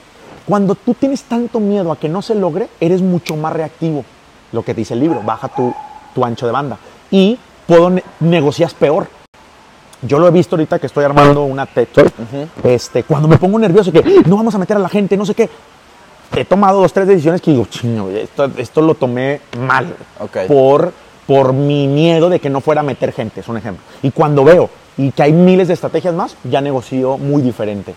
[0.46, 4.04] Cuando tú tienes tanto miedo a que no se logre, eres mucho más reactivo.
[4.52, 5.74] Lo que dice el libro, baja tu,
[6.16, 6.78] tu ancho de banda.
[7.10, 9.06] Y puedo ne- negocias peor.
[10.00, 12.12] Yo lo he visto ahorita que estoy armando una TED Talk.
[12.64, 15.26] este, cuando me pongo nervioso, que "Ah, no vamos a meter a la gente, no
[15.26, 15.48] sé qué.
[16.34, 19.94] He tomado dos, tres decisiones que digo, chingo, esto, esto lo tomé mal.
[20.48, 20.92] Por,
[21.26, 23.82] por mi miedo de que no fuera a meter gente, es un ejemplo.
[24.02, 27.94] Y cuando veo y que hay miles de estrategias más, ya negocio muy diferente.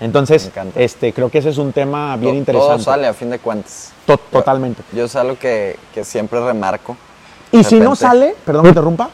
[0.00, 2.74] Entonces, este, creo que ese es un tema bien interesante.
[2.76, 3.92] Todo sale a fin de cuentas.
[4.06, 4.82] To- totalmente.
[4.92, 6.96] Yo es algo que, que siempre remarco.
[7.52, 9.10] Y si no sale, perdón que interrumpa,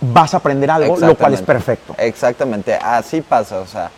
[0.00, 1.94] vas a aprender algo, lo cual es perfecto.
[1.98, 3.90] Exactamente, así pasa, o sea,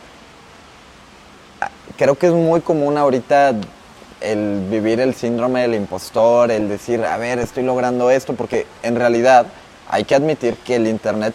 [1.96, 3.54] creo que es muy común ahorita
[4.20, 8.96] el vivir el síndrome del impostor, el decir, a ver, estoy logrando esto, porque en
[8.96, 9.46] realidad
[9.88, 11.34] hay que admitir que el Internet,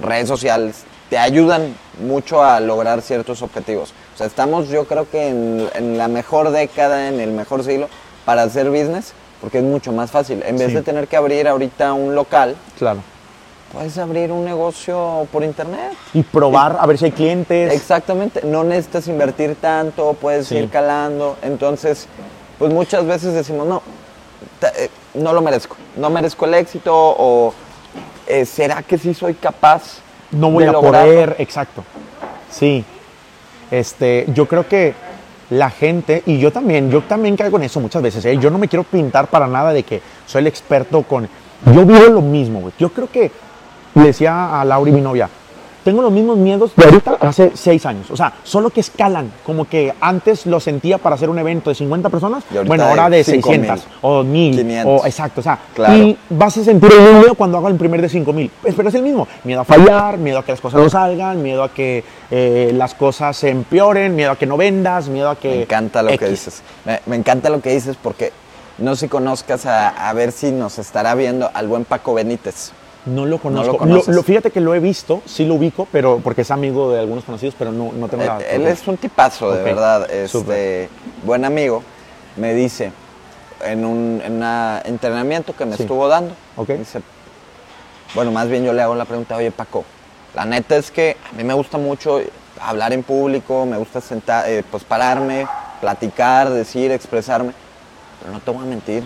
[0.00, 3.92] redes sociales, te ayudan mucho a lograr ciertos objetivos.
[4.14, 7.88] O sea, estamos yo creo que en, en la mejor década, en el mejor siglo
[8.24, 10.42] para hacer business, porque es mucho más fácil.
[10.46, 10.74] En vez Sí.
[10.74, 13.00] de tener que abrir ahorita un local, Claro.
[13.72, 15.92] puedes abrir un negocio por internet.
[16.14, 17.72] Y probar a ver si hay clientes.
[17.72, 20.56] Exactamente, no necesitas invertir tanto, puedes Sí.
[20.56, 21.36] ir calando.
[21.42, 22.06] Entonces,
[22.58, 23.82] pues muchas veces decimos, no,
[24.78, 27.52] eh, no lo merezco, no merezco el éxito o
[28.26, 29.98] eh, ¿será que sí soy capaz?
[30.32, 31.12] no voy de a lograrlo?
[31.12, 31.84] poder, exacto.
[32.50, 32.84] Sí.
[33.70, 34.94] Este, yo creo que
[35.50, 38.36] la gente, y yo también, yo también caigo en eso muchas veces, ¿eh?
[38.38, 41.28] yo no me quiero pintar para nada de que soy el experto con...
[41.72, 42.70] Yo vivo lo mismo.
[42.78, 43.30] Yo creo que,
[43.94, 45.28] le decía a Laura y mi novia,
[45.86, 48.10] tengo los mismos miedos de ahorita hace seis años.
[48.10, 49.30] O sea, solo que escalan.
[49.44, 53.22] Como que antes lo sentía para hacer un evento de 50 personas, bueno, ahora de
[53.22, 54.56] 5,000, 600 o 1000.
[54.56, 55.00] 500.
[55.00, 55.94] O, exacto, o sea, Claro.
[55.96, 58.50] y vas a sentir el miedo cuando haga el primer de 5000.
[58.76, 59.28] Pero es el mismo.
[59.44, 62.94] Miedo a fallar, miedo a que las cosas no salgan, miedo a que eh, las
[62.94, 65.50] cosas se empeoren, miedo a que no vendas, miedo a que.
[65.50, 66.64] Me encanta lo que dices.
[66.84, 68.32] Me, me encanta lo que dices porque
[68.78, 72.72] no sé si conozcas a, a ver si nos estará viendo al buen Paco Benítez.
[73.06, 73.84] No lo conozco.
[73.86, 77.24] Lo- fíjate que lo he visto, sí lo ubico, pero porque es amigo de algunos
[77.24, 78.38] conocidos, pero no, no tengo la.
[78.38, 80.10] Él, él es un tipazo, de verdad.
[80.10, 80.88] Este,
[81.24, 81.82] buen amigo.
[82.36, 82.92] Me dice
[83.64, 85.82] en un en una entrenamiento que me Sí.
[85.82, 86.34] estuvo dando.
[86.68, 87.00] Dice,
[88.14, 89.84] bueno, más bien yo le hago la pregunta, oye Paco,
[90.34, 92.20] la neta es que a mí me gusta mucho
[92.60, 95.46] hablar en público, me gusta sentar, eh, pues pararme,
[95.80, 97.52] platicar, decir, expresarme,
[98.20, 99.04] pero no te voy a mentir,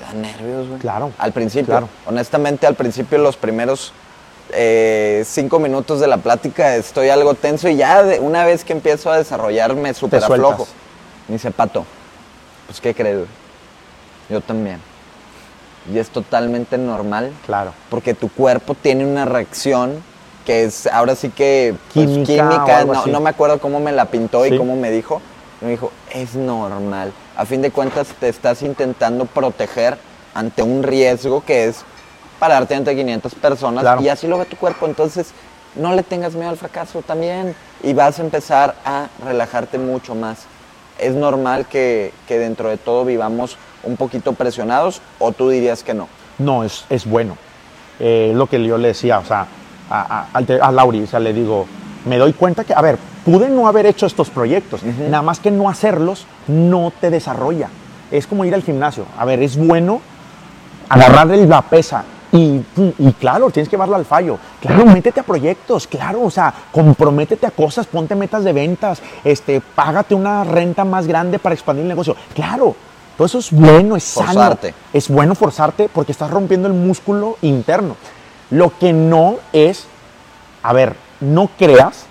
[0.00, 0.80] me da nervios, güey.
[0.80, 1.88] Claro, Al principio, claro.
[2.06, 3.92] honestamente, al principio los primeros
[4.54, 8.72] eh, cinco minutos de la plática estoy algo tenso y ya de- una vez que
[8.72, 10.66] empiezo a desarrollarme súper aflojo.
[11.28, 11.86] Me dice, Pato,
[12.66, 13.16] pues ¿qué crees?
[13.18, 13.28] güey?
[14.28, 14.78] Yo también.
[15.92, 17.72] Y es totalmente normal Claro.
[17.90, 20.02] porque tu cuerpo tiene una reacción
[20.44, 24.44] que es ahora sí que pues, Química no, no me acuerdo cómo me la pintó
[24.44, 24.54] Sí.
[24.54, 25.20] y cómo me dijo.
[25.60, 27.12] Me dijo, es normal.
[27.36, 29.96] A fin de cuentas te estás intentando proteger
[30.34, 31.82] ante un riesgo que es
[32.38, 34.02] pararte ante 500 personas Claro.
[34.02, 34.86] y así lo ve tu cuerpo.
[34.86, 35.32] Entonces
[35.74, 40.40] no le tengas miedo al fracaso también y vas a empezar a relajarte mucho más.
[40.98, 45.94] Es normal que, que dentro de todo vivamos un poquito presionados o tú dirías que
[45.94, 46.08] no.
[46.38, 47.36] No, es, es bueno.
[47.98, 49.46] Eh, lo que yo le decía, o sea,
[49.90, 51.66] a, a, a Lauri, o sea, le digo,
[52.04, 55.50] me doy cuenta que, a ver, pude no haber hecho estos proyectos, nada más que
[55.50, 57.68] no hacerlos no te desarrolla.
[58.10, 59.06] Es como ir al gimnasio.
[59.16, 60.00] A ver, es bueno
[60.88, 62.60] agarrarle la pesa y,
[62.98, 64.38] y claro, tienes que llevarlo al fallo.
[64.60, 69.60] Claro, métete a proyectos, claro, o sea, comprométete a cosas, ponte metas de ventas, este,
[69.60, 72.16] págate una renta más grande para expandir el negocio.
[72.34, 72.74] Claro,
[73.16, 74.26] todo eso es bueno, es sano.
[74.26, 74.74] Forzarte.
[74.92, 77.96] Es bueno forzarte porque estás rompiendo el músculo interno.
[78.50, 79.86] Lo que no es,
[80.62, 82.06] a ver, no creas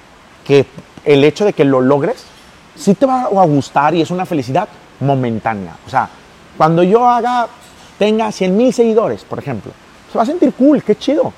[0.46, 0.66] que
[1.06, 2.24] el hecho de que lo logres
[2.76, 4.68] sí te va a gustar y es una felicidad
[5.00, 5.76] momentánea.
[5.86, 6.10] O sea,
[6.58, 7.48] cuando yo haga,
[7.98, 9.72] tenga 100 mil seguidores, por ejemplo,
[10.12, 11.34] se va a sentir cool, qué chido,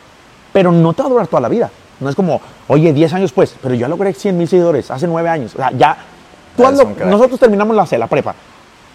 [0.51, 1.69] pero no te va a durar toda la vida.
[1.99, 5.29] No es como, oye, 10 años pues, pero yo logré 100 mil seguidores hace 9
[5.29, 5.53] años.
[5.53, 5.95] O sea, ya,
[6.57, 8.35] tú hazlo- nosotros terminamos la, la prepa,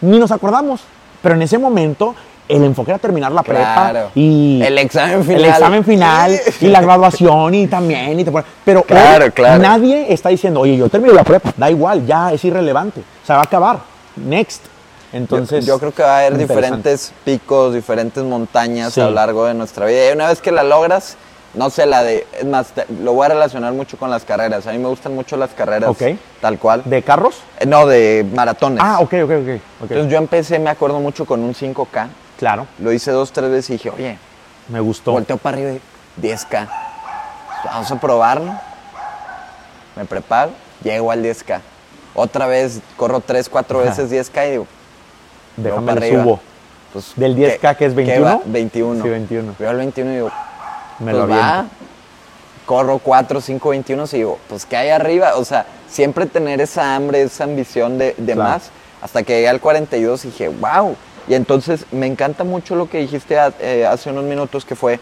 [0.02, 0.82] ni nos acordamos,
[1.22, 2.14] pero en ese momento
[2.48, 3.90] el enfoque era terminar la Claro.
[4.00, 5.40] prepa y El examen final.
[5.44, 8.32] el examen final y la graduación y también y te
[8.64, 9.62] pero Claro, hoy claro.
[9.62, 13.40] nadie está diciendo oye yo termino la prepa da igual ya es irrelevante se va
[13.40, 13.78] a acabar
[14.16, 14.64] next
[15.12, 19.00] entonces yo, yo creo que va a haber diferentes picos, diferentes montañas Sí.
[19.00, 20.10] a lo largo de nuestra vida.
[20.10, 21.16] Y una vez que la logras,
[21.54, 22.26] no sé, la de.
[22.38, 24.66] Es más, te- lo voy a relacionar mucho con las carreras.
[24.66, 26.02] A mí me gustan mucho las carreras Ok.
[26.42, 26.82] tal cual.
[26.84, 28.80] de carros Eh, no, de maratones.
[28.84, 29.60] ah ok ok ok, ok.
[29.80, 32.08] Entonces yo empecé, me acuerdo mucho con un 5K.
[32.38, 34.18] Claro Lo hice dos, tres veces y dije, oye,
[34.68, 35.80] me gustó volteo para arriba y
[36.22, 36.68] 10K.
[37.64, 38.54] Vamos a probarlo.
[39.96, 40.50] Me preparo,
[40.82, 41.60] llego al 10K.
[42.14, 43.88] Otra vez corro tres, cuatro Ajá.
[43.90, 44.66] veces 10K y digo,
[45.56, 46.22] déjame para arriba.
[46.22, 46.40] subo
[46.92, 48.24] pues, Del 10K, que es ¿qué 21?
[48.26, 48.40] va?
[48.44, 49.02] 21.
[49.02, 49.54] Sí, 21.
[49.58, 50.30] Veo el 21 y digo,
[51.00, 51.66] me pues lo va.
[52.66, 55.36] Corro 4, 5, 21 y digo, pues ¿qué hay arriba?
[55.36, 58.50] O sea, siempre tener esa hambre, esa ambición de, de Claro.
[58.50, 58.70] más.
[59.00, 60.96] Hasta que llegué al 42 y dije, wow.
[61.28, 64.98] Y entonces me encanta mucho lo que dijiste a- eh, hace unos minutos, que fue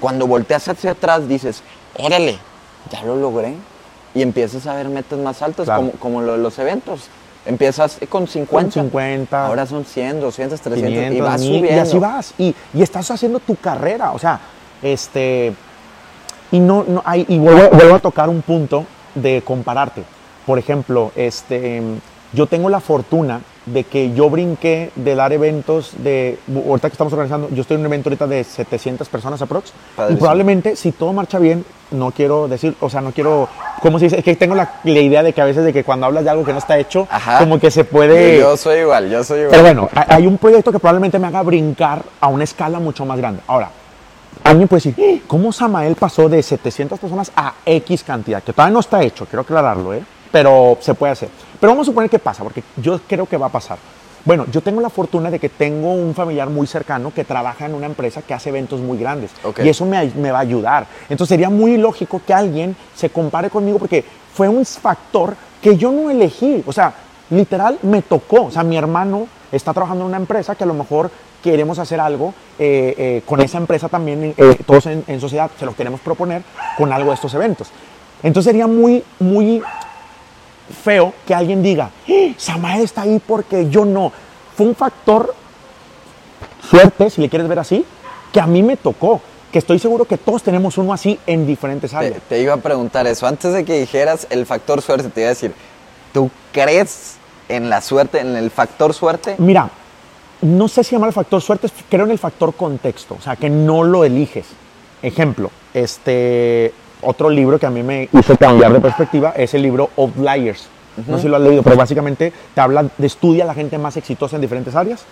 [0.00, 1.62] cuando volteas hacia atrás, dices,
[1.98, 2.38] órale,
[2.90, 3.54] ya lo logré.
[4.14, 5.80] Y empiezas a ver metas más altas, Claro.
[5.80, 7.02] como, como lo de los eventos.
[7.46, 8.62] Empiezas con 50.
[8.74, 9.46] Con 50.
[9.46, 11.76] Ahora son 100, 200, 300 y 500, vas mil, subiendo.
[11.76, 12.34] Y así vas.
[12.38, 14.12] Y, y estás haciendo tu carrera.
[14.12, 14.38] O sea,
[14.82, 15.54] este.
[16.50, 18.84] Y no, no hay, y vuelvo, vuelvo a tocar un punto
[19.14, 20.04] de compararte.
[20.46, 21.82] Por ejemplo, este,
[22.32, 26.38] yo tengo la fortuna de que yo brinqué de dar eventos de.
[26.66, 29.72] Ahorita que estamos organizando, yo estoy en un evento ahorita de 700 personas aprox.
[30.10, 33.48] Y probablemente, si todo marcha bien, no quiero decir, o sea, no quiero,
[33.80, 34.18] ¿cómo se dice?
[34.18, 36.30] Es que tengo la, la idea de que a veces de que cuando hablas de
[36.30, 37.38] algo que no está hecho, Ajá.
[37.38, 38.38] como que se puede...
[38.40, 39.50] Yo soy igual, yo soy igual.
[39.50, 43.04] Pero bueno, ha- hay un proyecto que probablemente me haga brincar a una escala mucho
[43.04, 43.42] más grande.
[43.46, 43.70] Ahora,
[44.42, 45.22] alguien puede decir, "¡Ah!
[45.28, 48.42] ¿cómo Samael pasó de 700 personas a X cantidad?
[48.42, 50.02] Que todavía no está hecho, quiero aclararlo, ¿eh?
[50.32, 51.28] Pero se puede hacer.
[51.60, 53.78] Pero vamos a suponer que pasa, porque yo creo que va a pasar.
[54.24, 57.74] Bueno, yo tengo la fortuna de que tengo un familiar muy cercano que trabaja en
[57.74, 59.32] una empresa que hace eventos muy grandes.
[59.44, 59.60] Ok.
[59.64, 60.86] Y eso me, me va a ayudar.
[61.08, 65.90] Entonces sería muy lógico que alguien se compare conmigo porque fue un factor que yo
[65.90, 66.62] no elegí.
[66.66, 66.94] O sea,
[67.30, 68.44] literal me tocó.
[68.44, 71.10] O sea, mi hermano está trabajando en una empresa que a lo mejor
[71.42, 75.66] queremos hacer algo eh, eh, con esa empresa también, eh, todos en, en sociedad se
[75.66, 76.42] lo queremos proponer
[76.78, 77.68] con algo de estos eventos.
[78.22, 79.60] Entonces sería muy, muy
[80.82, 82.12] feo que alguien diga, "¡Ah!
[82.36, 84.12] Samael está ahí porque yo no.
[84.56, 85.34] Fue un factor
[86.68, 87.84] suerte, si le quieres ver así,
[88.32, 89.20] que a mí me tocó.
[89.52, 92.22] Que estoy seguro que todos tenemos uno así en diferentes Te, áreas.
[92.26, 93.26] te iba a preguntar eso.
[93.26, 95.52] Antes de que dijeras el factor suerte, te iba a decir,
[96.14, 97.16] ¿tú crees
[97.50, 99.34] en la suerte, en el factor suerte?
[99.36, 99.68] Mira,
[100.40, 103.50] no sé si llamar el factor suerte, creo en el factor contexto, o sea, que
[103.50, 104.46] no lo eliges.
[105.02, 106.72] Ejemplo, este
[107.02, 110.68] otro libro que a mí me hizo cambiar de perspectiva es el libro Outliers.
[111.06, 113.78] No sé si lo has leído, pero básicamente te habla de estudia a la gente
[113.78, 115.04] más exitosa en diferentes áreas,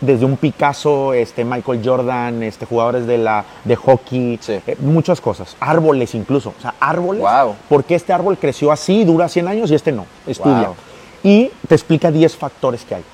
[0.00, 4.60] desde un Picasso, este Michael Jordan, este jugadores de la de hockey, Sí.
[4.66, 7.20] eh, muchas cosas, árboles incluso, o sea, árboles.
[7.20, 7.54] Guau.
[7.68, 10.06] Porque este árbol creció así, dura 100 años y este no.
[10.26, 10.60] Estudia.
[10.60, 10.74] Guau.
[11.22, 13.04] Y te explica 10 factores que hay.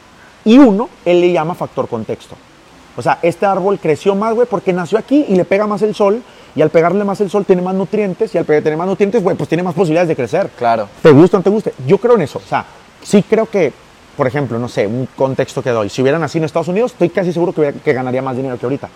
[0.46, 2.36] Y uno, él le llama factor contexto.
[2.98, 5.94] O sea, este árbol creció más, güey, porque nació aquí y le pega más el
[5.94, 6.20] sol.
[6.56, 8.34] Y al pegarle más el sol tiene más nutrientes.
[8.34, 10.50] Y al tener más nutrientes, güey, pues tiene más posibilidades de crecer.
[10.58, 10.88] Claro.
[11.00, 11.72] Te guste o no te guste.
[11.86, 12.40] Yo creo en eso.
[12.44, 12.64] O sea,
[13.02, 13.72] sí creo que,
[14.16, 15.88] por ejemplo, no sé, un contexto que doy.
[15.88, 18.58] Si hubiera nacido en Estados Unidos, estoy casi seguro que, hubiera- que ganaría más dinero
[18.58, 18.88] que ahorita.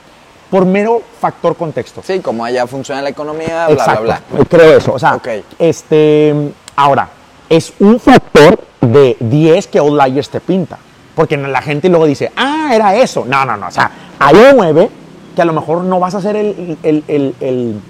[0.50, 2.02] Por mero factor contexto.
[2.04, 4.02] Sí, como allá funciona la economía, bla, Exacto.
[4.02, 4.44] bla, bla.
[4.46, 4.92] Creo eso.
[4.94, 5.20] O sea,
[5.60, 6.34] este,
[6.74, 7.08] ahora,
[7.48, 10.78] es un factor de 10 que Outliers te pinta.
[11.14, 13.24] Porque la gente luego dice, ah, era eso.
[13.26, 13.68] No, no, no.
[13.68, 14.90] O sea, hay 9
[15.36, 17.80] que a lo mejor no vas a ser el, el- el-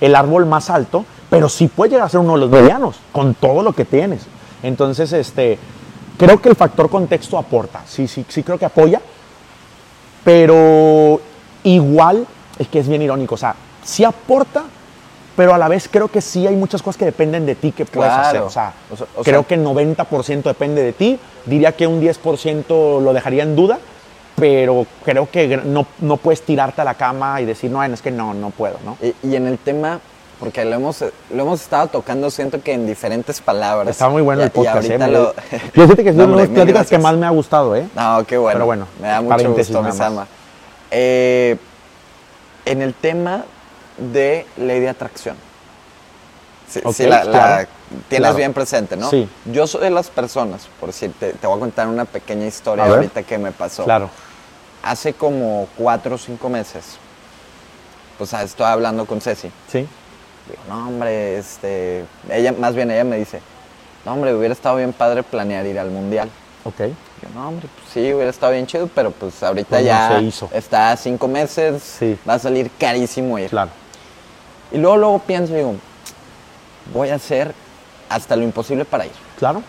[0.00, 3.34] el- árbol más alto, pero sí puede llegar a ser uno de los medianos, con
[3.34, 4.22] todo lo que tienes.
[4.62, 5.58] Entonces, este,
[6.16, 7.82] creo que el factor contexto aporta.
[7.86, 9.00] Sí, sí, sí creo que apoya
[10.24, 11.20] pero
[11.64, 12.26] igual
[12.58, 14.64] es que es bien irónico, o sea, sí aporta,
[15.38, 17.84] pero a la vez creo que sí hay muchas cosas que dependen de ti que
[17.84, 18.26] puedes Claro.
[18.28, 21.86] hacer, o sea, O sea- o creo sea- que 90% depende de ti, diría que
[21.86, 23.78] un 10% lo dejaría en duda,
[24.34, 28.10] pero creo que no, no puedes tirarte a la cama y decir, no, es que
[28.10, 28.96] no, no puedo, ¿no?
[29.00, 30.00] Y, y en el tema,
[30.40, 33.88] porque lo hemos, lo hemos estado tocando, siento que en diferentes palabras.
[33.90, 34.98] Está muy bueno Y- el podcast, ¿eh?
[35.08, 35.34] lo-
[35.74, 37.86] Yo siento que es No, una de las pláticas que más me ha gustado, ¿eh?
[37.94, 38.54] No, qué bueno.
[38.56, 39.90] Pero bueno, Me da mucho gusto, mi.
[40.90, 41.56] Eh,
[42.64, 43.44] en el tema
[43.98, 45.36] de ley de atracción.
[46.68, 47.66] Sí, la,
[48.08, 48.34] tienes claro.
[48.36, 49.08] bien presente, ¿no?
[49.08, 49.26] Sí.
[49.46, 53.22] Yo soy de las personas, por decirte, te voy a contar una pequeña historia ahorita
[53.22, 53.84] que me pasó.
[53.84, 54.10] Claro.
[54.82, 56.98] Hace como cuatro o cinco meses,
[58.18, 59.50] pues ah, estoy hablando con Ceci.
[59.72, 59.78] Sí.
[60.48, 62.04] Digo, no, hombre, este.
[62.30, 63.40] Ella, más bien ella me dice,
[64.04, 66.28] no, hombre, hubiera estado bien padre planear ir al mundial.
[66.64, 66.78] Ok.
[66.80, 70.08] Yo, no, hombre, pues sí, hubiera estado bien chido, pero pues ahorita Pues no ya
[70.18, 70.50] se hizo.
[70.52, 72.18] está a cinco meses, Sí.
[72.28, 73.48] va a salir carísimo ir.
[73.50, 73.70] Claro.
[74.72, 75.74] Y luego, luego pienso, digo,
[76.92, 77.54] voy a hacer
[78.08, 79.12] hasta lo imposible para ir.
[79.38, 79.62] Claro.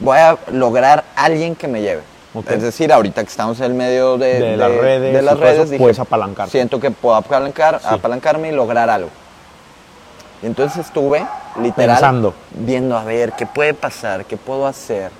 [0.00, 2.02] Voy a lograr alguien que me lleve.
[2.48, 5.70] Es decir, ahorita que estamos en el medio de, De las redes de las redes,
[5.70, 6.50] dije, puedes apalancarte.
[6.50, 7.86] Siento que puedo apalancar, Sí.
[7.88, 9.08] apalancarme y lograr algo.
[10.42, 11.24] Y entonces estuve
[11.62, 12.34] literal Pensando.
[12.50, 15.12] viendo a ver qué puede pasar, qué puedo hacer.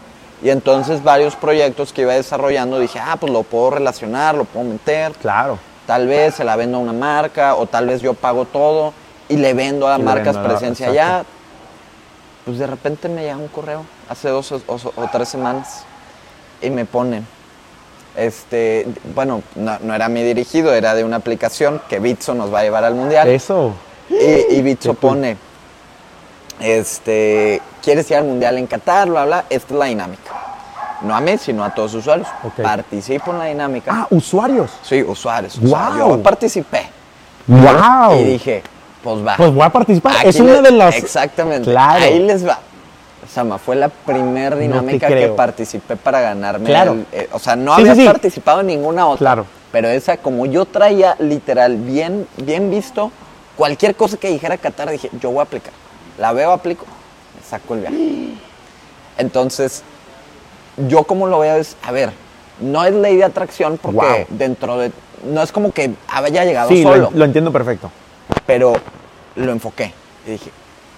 [0.42, 4.66] Y entonces varios proyectos que iba desarrollando dije, ah, pues lo puedo relacionar, lo puedo
[4.66, 5.12] meter.
[5.12, 5.58] Claro.
[5.86, 8.92] Tal vez se la vendo a una marca o tal vez yo pago todo
[9.28, 11.02] y le vendo a Y marcas vendo presencia exacto.
[11.12, 11.24] allá.
[12.44, 15.84] Pues de repente me llega un correo hace dos o, o- o tres semanas
[16.60, 17.22] y me pone,
[18.16, 22.60] este, bueno, no, no era mi dirigido, era de una aplicación que Bitso nos va
[22.60, 23.28] a llevar al mundial.
[23.28, 23.72] Eso.
[24.10, 25.38] Y, y Bitso pone,
[26.60, 29.08] este, ¿quieres ir al mundial en Qatar?
[29.08, 30.30] Bla, bla, esta es la dinámica.
[31.02, 32.28] No a mí, sino a todos los usuarios.
[32.44, 32.62] Ok.
[32.62, 33.90] Participo en la dinámica.
[33.92, 34.70] Ah, usuarios.
[34.82, 35.56] Sí, usuarios.
[35.58, 36.16] O sea, Guau.
[36.16, 36.88] yo participé.
[37.46, 38.20] ¡Wow!
[38.20, 38.62] Y dije,
[39.04, 39.36] pues va.
[39.36, 40.16] Pues voy a participar.
[40.16, 40.96] Aquí es una de las.
[40.96, 41.70] Exactamente.
[41.70, 42.04] Claro.
[42.04, 42.58] Ahí les va.
[43.32, 46.66] Sama, fue la primera te dinámica que participé para ganarme.
[46.66, 46.92] Claro.
[46.92, 48.06] el- eh, o sea, no Sí, había sí, sí.
[48.06, 49.18] participado en ninguna otra.
[49.18, 49.46] Claro.
[49.72, 53.10] Pero esa, como yo traía literal bien, bien visto,
[53.56, 55.72] cualquier cosa que dijera Qatar, dije, yo voy a aplicar.
[56.18, 56.84] La veo, aplico,
[57.36, 58.34] me saco el viaje.
[59.18, 59.82] Entonces,
[60.88, 62.10] yo como lo veo es, a ver,
[62.60, 64.38] no es ley de atracción porque Wow.
[64.38, 64.92] dentro de.
[65.24, 67.90] No es como que haya llegado solo lo, lo entiendo perfecto.
[68.46, 68.74] Pero
[69.36, 69.92] lo enfoqué.
[70.26, 70.50] Y dije,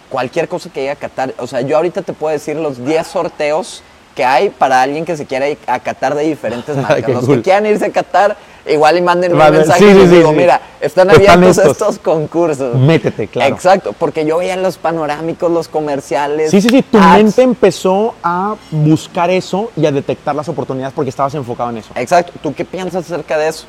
[0.08, 3.06] cualquier cosa que llegue a Qatar, o sea, yo ahorita te puedo decir los 10
[3.06, 3.82] sorteos
[4.14, 7.08] que hay para alguien que se quiera ir a Qatar de diferentes marcas.
[7.08, 7.36] Los cool.
[7.36, 8.36] que quieran irse a Qatar,
[8.66, 10.36] igual y manden un mensaje sí, y sí, les sí, digo, sí.
[10.36, 11.72] mira, están abiertos estos.
[11.72, 12.74] estos concursos.
[12.76, 13.54] Métete, claro.
[13.54, 16.50] Exacto, porque yo veía los panorámicos, los comerciales.
[16.50, 17.24] Sí, sí, sí, tu ads.
[17.24, 21.90] mente empezó a buscar eso y a detectar las oportunidades porque estabas enfocado en eso.
[21.94, 23.66] Exacto, ¿tú qué piensas acerca de eso?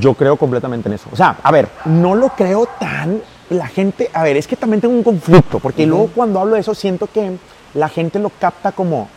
[0.00, 1.08] Yo creo completamente en eso.
[1.12, 3.20] O sea, a ver, no lo creo tan.
[3.50, 6.60] La gente, a ver, es que también tengo un conflicto, porque luego cuando hablo de
[6.62, 7.32] eso siento que
[7.74, 9.08] la gente lo capta como.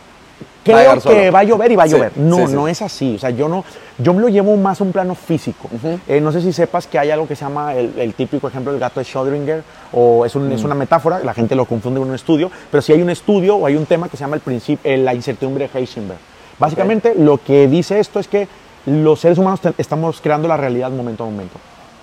[0.68, 2.12] Va Creo llegar que va a llover y va a Sí, llover.
[2.16, 2.52] No, sí, sí.
[2.52, 3.14] no es así.
[3.14, 3.64] O sea, yo no,
[3.96, 5.70] yo me lo llevo más a un plano físico.
[6.06, 8.70] Eh, no sé si sepas que hay algo que se llama el, el típico ejemplo
[8.72, 9.62] del gato de Schrödinger,
[9.92, 12.92] o es, un- es una metáfora, la gente lo confunde con un estudio, pero si
[12.92, 15.78] hay un estudio o hay un tema que se llama el principio, la incertidumbre de
[15.78, 16.18] Heisenberg.
[16.58, 18.46] Básicamente lo que dice esto es que
[18.88, 21.58] los seres humanos estamos creando la realidad momento a momento.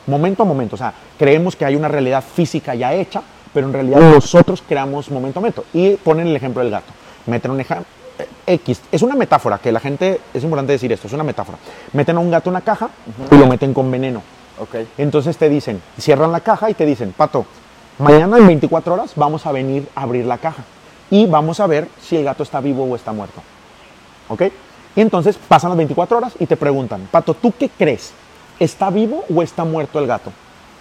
[0.07, 0.75] Momento a momento.
[0.75, 3.21] O sea, creemos que hay una realidad física ya hecha,
[3.53, 5.65] pero en realidad nosotros creamos momento a momento.
[5.73, 6.91] Y ponen el ejemplo del gato.
[7.25, 7.85] Meten un ejemplo.
[8.47, 8.81] X.
[8.91, 11.57] Es una metáfora que la gente, es importante decir esto, es una metáfora.
[11.93, 12.89] Meten a un gato en una caja
[13.31, 14.21] y lo meten con veneno.
[14.59, 14.75] Ok.
[14.97, 17.45] Entonces te dicen, cierran la caja y te dicen, Pato,
[17.99, 20.63] mañana en 24 horas vamos a venir a abrir la caja
[21.09, 23.41] y vamos a ver si el gato está vivo o está muerto.
[24.29, 24.43] ¿Ok?
[24.95, 28.13] Y entonces pasan las 24 horas y te preguntan, Pato, ¿tú qué crees?
[28.59, 30.31] ¿Está vivo o está muerto el gato?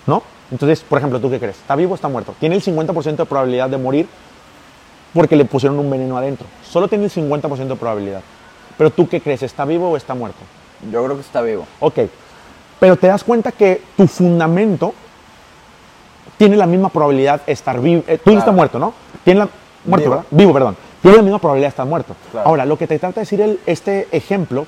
[0.07, 0.23] ¿No?
[0.51, 1.57] Entonces, por ejemplo, ¿tú qué crees?
[1.57, 2.35] ¿Está vivo o está muerto?
[2.39, 4.07] Tiene el 50% de probabilidad de morir
[5.13, 6.47] porque le pusieron un veneno adentro.
[6.69, 8.21] Solo tiene el 50% de probabilidad.
[8.77, 9.43] Pero ¿tú qué crees?
[9.43, 10.39] ¿Está vivo o está muerto?
[10.91, 11.67] Yo creo que está vivo.
[11.81, 12.01] Ok,
[12.79, 14.93] pero te das cuenta que tu fundamento
[16.37, 18.03] tiene la misma probabilidad de estar vivo.
[18.03, 18.39] tú Claro.
[18.39, 18.93] está muerto, ¿no?
[19.25, 19.49] Tiene la,
[19.85, 20.11] muerto, Vivo.
[20.17, 20.27] ¿verdad?
[20.31, 20.77] Vivo, perdón.
[21.05, 22.17] Tiene la misma probabilidad de estar muerto.
[22.33, 22.49] Claro.
[22.49, 24.67] Ahora, lo que te trata de decir el- este ejemplo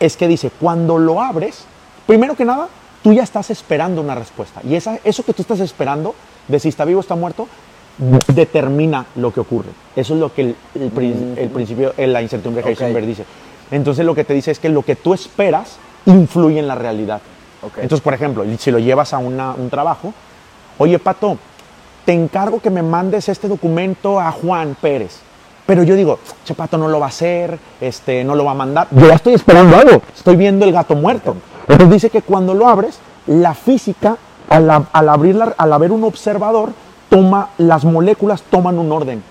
[0.00, 1.64] es que dice, cuando lo abres,
[2.06, 2.68] primero que nada,
[3.02, 4.60] tú ya estás esperando una respuesta.
[4.62, 6.14] Y esa, eso que tú estás esperando,
[6.46, 7.48] de si está vivo o está muerto,
[8.28, 9.70] determina lo que ocurre.
[9.96, 12.70] Eso es lo que el, el prin- el principio, la incertidumbre de.
[12.70, 13.24] Heisenberg dice.
[13.70, 17.20] Entonces lo que te dice es que lo que tú esperas influye en la realidad.
[17.82, 20.14] Entonces, por ejemplo, si lo llevas a una- un trabajo,
[20.78, 21.36] oye Pato,
[22.04, 25.18] te encargo que me mandes este documento a Juan Pérez.
[25.68, 28.54] Pero yo digo, che Pato no lo va a hacer, este, no lo va a
[28.54, 28.88] mandar.
[28.90, 31.36] Yo ya estoy esperando algo, estoy viendo el gato muerto.
[31.68, 34.16] Entonces dice que cuando lo abres, la física,
[34.48, 36.70] al, al abrirla, al haber un observador,
[37.10, 39.22] toma, las moléculas toman un orden.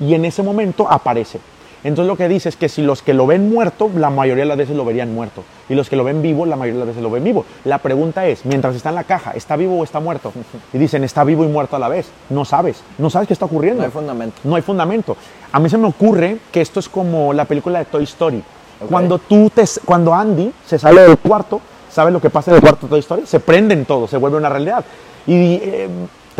[0.00, 1.38] Y en ese momento aparece.
[1.84, 4.48] Entonces lo que dice es que si los que lo ven muerto, la mayoría de
[4.48, 5.44] las veces lo verían muerto.
[5.68, 7.44] Y los que lo ven vivo, la mayoría de las veces lo ven vivo.
[7.64, 10.32] La pregunta es, mientras está en la caja, ¿está vivo o está muerto?
[10.72, 12.08] Y dicen, está vivo y muerto a la vez.
[12.30, 13.80] No sabes, no sabes qué está ocurriendo.
[13.82, 14.36] No hay fundamento.
[14.44, 15.16] No hay fundamento.
[15.52, 18.42] A mí se me ocurre que esto es como la película de Toy Story.
[18.88, 21.60] Cuando, tú te, cuando Andy se sale del cuarto,
[21.90, 23.22] ¿sabes lo que pasa en el cuarto de Toy Story?
[23.26, 24.84] Se prenden todo, se vuelve una realidad.
[25.26, 25.88] Y eh,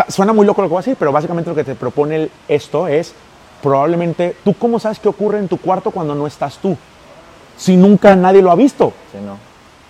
[0.09, 2.31] suena muy loco lo que voy a decir, pero básicamente lo que te propone el-
[2.49, 3.15] esto es
[3.65, 6.77] probablemente, ¿tú cómo sabes qué ocurre en tu cuarto cuando no estás tú?
[7.57, 8.93] Si nunca nadie lo ha visto.
[9.11, 9.39] Sí, no.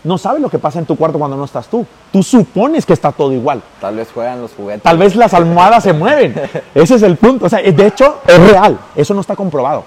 [0.04, 1.84] No sabes lo que pasa en tu cuarto cuando no estás tú.
[2.12, 3.60] Tú supones que está todo igual.
[3.80, 4.82] Tal vez juegan los juguetes.
[4.82, 6.40] Tal vez las almohadas se mueven.
[6.74, 7.46] Ese es el punto.
[7.46, 8.78] O sea, de hecho, es real.
[8.94, 9.82] Eso no está comprobado.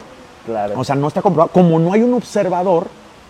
[0.46, 0.74] Claro.
[0.78, 1.54] O sea, no está comprobado.
[1.54, 2.88] Como no hay un observador,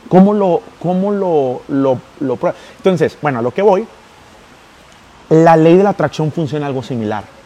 [0.10, 2.58] ¿cómo lo, cómo lo, lo, lo prueba?
[2.78, 3.86] Entonces, bueno, a lo que voy,
[5.30, 7.37] la ley de la atracción funciona algo similar.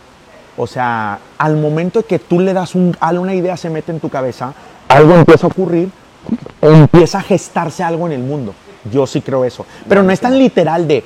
[0.58, 4.10] O sea, al momento que tú le das un, una idea se mete en tu
[4.10, 4.54] cabeza,
[4.90, 5.90] algo empieza a ocurrir,
[6.62, 8.54] empieza a gestarse algo en el mundo.
[8.92, 9.66] Yo sí creo eso.
[9.88, 11.04] Pero no es tan literal de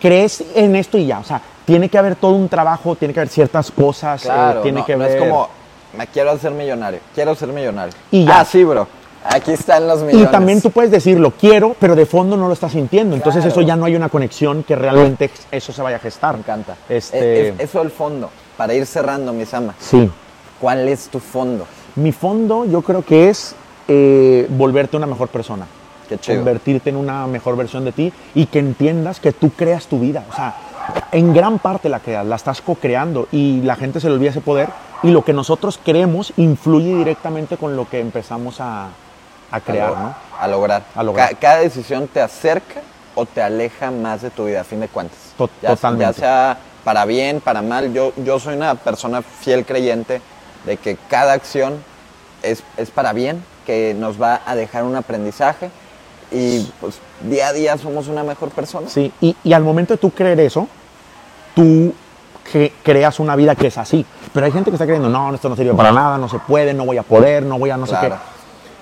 [0.00, 1.18] crees en esto y ya.
[1.18, 4.80] O sea, tiene que haber todo un trabajo, tiene que haber ciertas cosas, eh, tiene
[4.80, 5.10] no, que no ver.
[5.16, 5.48] es como,
[5.96, 7.94] me quiero hacer millonario, quiero ser millonario.
[8.10, 8.40] Y ya.
[8.40, 8.86] Ah, sí, bro.
[9.26, 10.30] Aquí están los Y millones.
[10.30, 13.16] también tú puedes decir, lo quiero, pero de fondo no lo estás sintiendo.
[13.16, 13.58] Entonces Claro.
[13.58, 16.34] eso ya no hay una conexión que realmente eso se vaya a gestar.
[16.34, 16.76] Me encanta.
[16.90, 18.28] Este, Es- es- eso el fondo.
[18.56, 19.76] Para ir cerrando, mis amas.
[19.80, 20.10] sí.
[20.60, 21.66] ¿Cuál es tu fondo?
[21.96, 23.54] Mi fondo yo creo que es
[23.88, 25.66] eh, volverte una mejor persona.
[26.08, 26.36] Qué chido.
[26.38, 30.24] Convertirte en una mejor versión de ti y que entiendas que tú creas tu vida.
[30.30, 30.54] O sea,
[31.12, 34.40] en gran parte la creas, la estás co-creando y la gente se le olvida ese
[34.40, 34.68] poder
[35.02, 38.88] y lo que nosotros creemos influye directamente con lo que empezamos a,
[39.50, 40.14] a crear, a, lo- ¿no?
[40.40, 40.82] a lograr.
[40.94, 41.36] A lograr.
[41.38, 42.80] Cada decisión te acerca
[43.14, 45.18] o te aleja más de tu vida, a fin de cuentas.
[45.36, 46.06] To- ya, totalmente.
[46.06, 47.92] Ya sea para bien, para mal.
[47.92, 50.20] Yo, yo soy una persona fiel creyente
[50.66, 51.82] de que cada acción
[52.42, 55.70] es, es para bien, que nos va a dejar un aprendizaje
[56.30, 58.88] y pues día a día somos una mejor persona.
[58.88, 60.68] Sí, y, y al momento de tú creer eso,
[61.54, 61.94] tú
[62.52, 64.04] que- creas una vida que es así.
[64.32, 66.74] Pero hay gente que está creyendo, no, esto no sirve para nada, no se puede,
[66.74, 68.16] no voy a poder, no voy a no Claro.
[68.16, 68.20] sé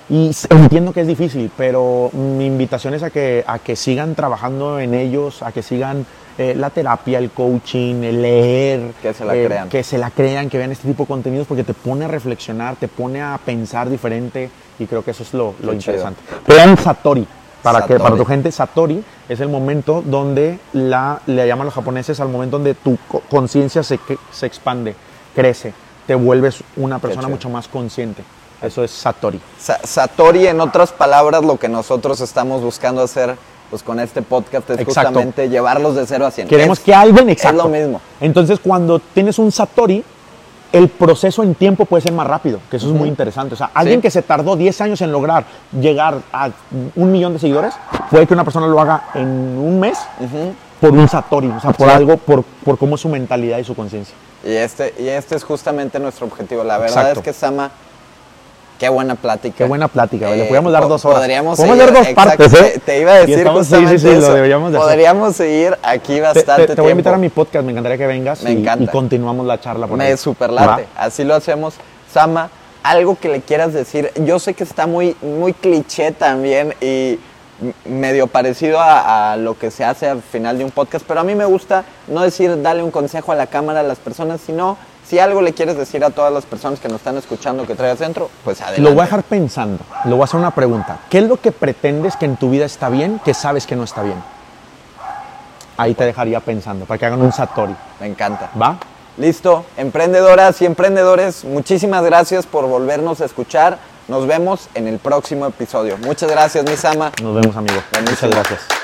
[0.09, 0.13] qué.
[0.13, 4.79] Y entiendo que es difícil, pero mi invitación es a que, a que sigan trabajando
[4.79, 6.05] en ellos, a que sigan
[6.37, 8.91] eh, la terapia, el coaching, el leer.
[9.01, 9.69] Que se la eh, crean.
[9.69, 12.75] Que se la crean, que vean este tipo de contenidos porque te pone a reflexionar,
[12.75, 16.21] te pone a pensar diferente y creo que eso es lo, lo interesante.
[16.45, 17.27] Crean Satori.
[17.61, 22.19] Para, que, para tu gente, Satori es el momento donde la, le llaman los japoneses
[22.19, 23.97] al momento donde tu co- conciencia se,
[24.33, 24.95] se expande,
[25.33, 25.73] crece,
[26.05, 28.21] te vuelves una persona mucho más consciente.
[28.61, 29.39] Eso es Satori.
[29.57, 33.37] Sa- Satori, en otras palabras, lo que nosotros estamos buscando hacer
[33.73, 35.09] pues, con este podcast es Exacto.
[35.09, 36.47] justamente llevarlos de 0 a 100.
[36.47, 37.57] Queremos Es- que alguien, exacto.
[37.57, 38.01] Es lo mismo.
[38.21, 40.03] Entonces, cuando tienes un Satori,
[40.71, 43.55] el proceso en tiempo puede ser más rápido, que eso es muy interesante.
[43.55, 44.03] O sea, alguien Sí.
[44.03, 46.51] que se tardó 10 años en lograr llegar a
[46.95, 47.73] un millón de seguidores,
[48.11, 49.97] puede que una persona lo haga en un mes
[50.79, 51.95] por un Satori, o sea, por Sí.
[51.95, 54.13] algo, por, por cómo es su mentalidad y su conciencia.
[54.43, 56.63] Y este, y este es justamente nuestro objetivo.
[56.63, 57.19] La verdad Exacto.
[57.21, 57.71] es que Sama,
[58.83, 59.55] qué buena plática.
[59.57, 60.37] Qué buena plática, güey.
[60.39, 61.19] Le Eh, podríamos dar dos horas.
[61.19, 62.81] Podríamos seguir- dar dos exacto, partes, ¿eh?
[62.85, 64.33] Te, iba a decir estamos- sí, justamente sí, sí, lo eso.
[64.33, 64.89] deberíamos de hacer.
[64.89, 67.97] Podríamos seguir aquí Te, bastante te- te voy a invitar a mi podcast, me encantaría
[67.97, 68.83] que vengas Me y, encanta.
[68.83, 70.17] y continuamos la charla por Me ahí.
[70.17, 70.83] superlate.
[70.83, 71.03] ¿Va?
[71.03, 71.75] Así lo hacemos.
[72.11, 72.49] Sama,
[72.83, 74.11] algo que le quieras decir.
[74.25, 77.17] Yo sé que está muy, muy cliché también y
[77.85, 81.23] medio parecido a, a lo que se hace al final de un podcast, pero a
[81.23, 84.77] mí me gusta no decir dale un consejo a la cámara a las personas, sino
[85.13, 87.99] si algo le quieres decir a todas las personas que nos están escuchando que traigas
[87.99, 88.81] dentro, pues adelante.
[88.81, 89.83] Lo voy a dejar pensando.
[90.05, 91.01] Lo voy a hacer una pregunta.
[91.07, 93.83] ¿Qué es lo que pretendes que en tu vida está bien, que sabes que no
[93.83, 94.15] está bien?
[95.77, 97.75] Ahí te dejaría pensando, para que hagan un Satori.
[97.99, 98.49] Me encanta.
[98.59, 98.79] ¿Va?
[99.17, 103.77] Listo, emprendedoras y emprendedores, muchísimas gracias por volvernos a escuchar.
[104.07, 105.95] Nos vemos en el próximo episodio.
[105.99, 107.11] Muchas gracias, mi Sama.
[107.21, 107.83] Nos vemos, amigo.
[107.91, 108.29] Buenísimo.
[108.29, 108.82] Muchas gracias.